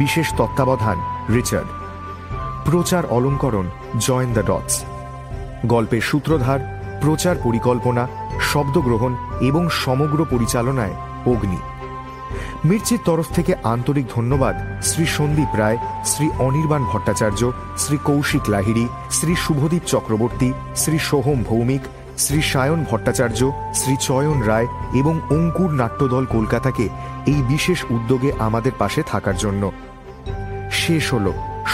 বিশেষ 0.00 0.28
তত্ত্বাবধান 0.38 0.98
রিচার্ড, 1.36 1.70
প্রচার 2.68 3.02
অলঙ্করণ 3.16 3.66
জয়েন 4.06 4.30
দ্য 4.36 4.42
ডটস 4.48 4.76
গল্পের 5.72 6.04
সূত্রধার, 6.10 6.60
প্রচার 7.00 7.34
পরিকল্পনা, 7.46 8.02
শব্দগ্রহণ 8.50 9.12
এবং 9.48 9.62
সমগ্র 9.84 10.18
পরিচালনায় 10.32 10.94
অগ্নি। 11.32 11.60
মির্চির 12.68 13.00
তরফ 13.08 13.26
থেকে 13.36 13.52
আন্তরিক 13.74 14.06
ধন্যবাদ 14.16 14.54
শ্রী 14.88 15.04
সন্দীপ 15.16 15.50
রায়, 15.60 15.78
শ্রী 16.10 16.26
অনির্বাণ 16.46 16.82
ভট্টাচার্য, 16.90 17.40
শ্রী 17.82 17.96
কৌশিক 18.08 18.44
লাহিড়ী, 18.54 18.84
শ্রী 19.18 19.32
শুভদীপ 19.44 19.84
চক্রবর্তী, 19.92 20.48
শ্রী 20.82 20.96
সোহম 21.08 21.38
ভৌমিক 21.48 21.82
শ্রী 22.22 22.40
সায়ন 22.42 22.80
ভট্টাচার্য, 22.90 23.40
শ্রী 23.74 23.94
চয়ন 24.00 24.38
রায় 24.42 24.68
এবং 24.94 25.14
অঙ্কুর 25.30 25.70
নাট্যদল 25.72 26.24
কলকাতাকে 26.26 26.86
এই 27.26 27.40
বিশেষ 27.48 27.78
উদ্যোগে 27.90 28.30
আমাদের 28.38 28.72
পাশে 28.78 29.00
থাকার 29.02 29.36
জন্য। 29.36 29.62
শেষ 30.82 31.04
হল 31.14 31.26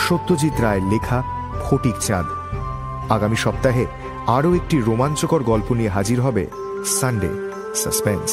সত্যজিৎ 0.06 0.56
রায়ের 0.60 0.82
লেখা 0.82 1.18
ফটিক 1.64 1.96
চাঁদ। 2.00 2.26
আগামী 3.10 3.36
সপ্তাহে 3.36 3.84
আরও 4.36 4.50
একটি 4.54 4.76
রোমাঞ্চকর 4.80 5.42
গল্প 5.42 5.68
নিয়ে 5.72 5.94
হাজির 5.96 6.18
হবে 6.20 6.44
সানডে 6.98 7.30
সাসপেন্স। 7.74 8.28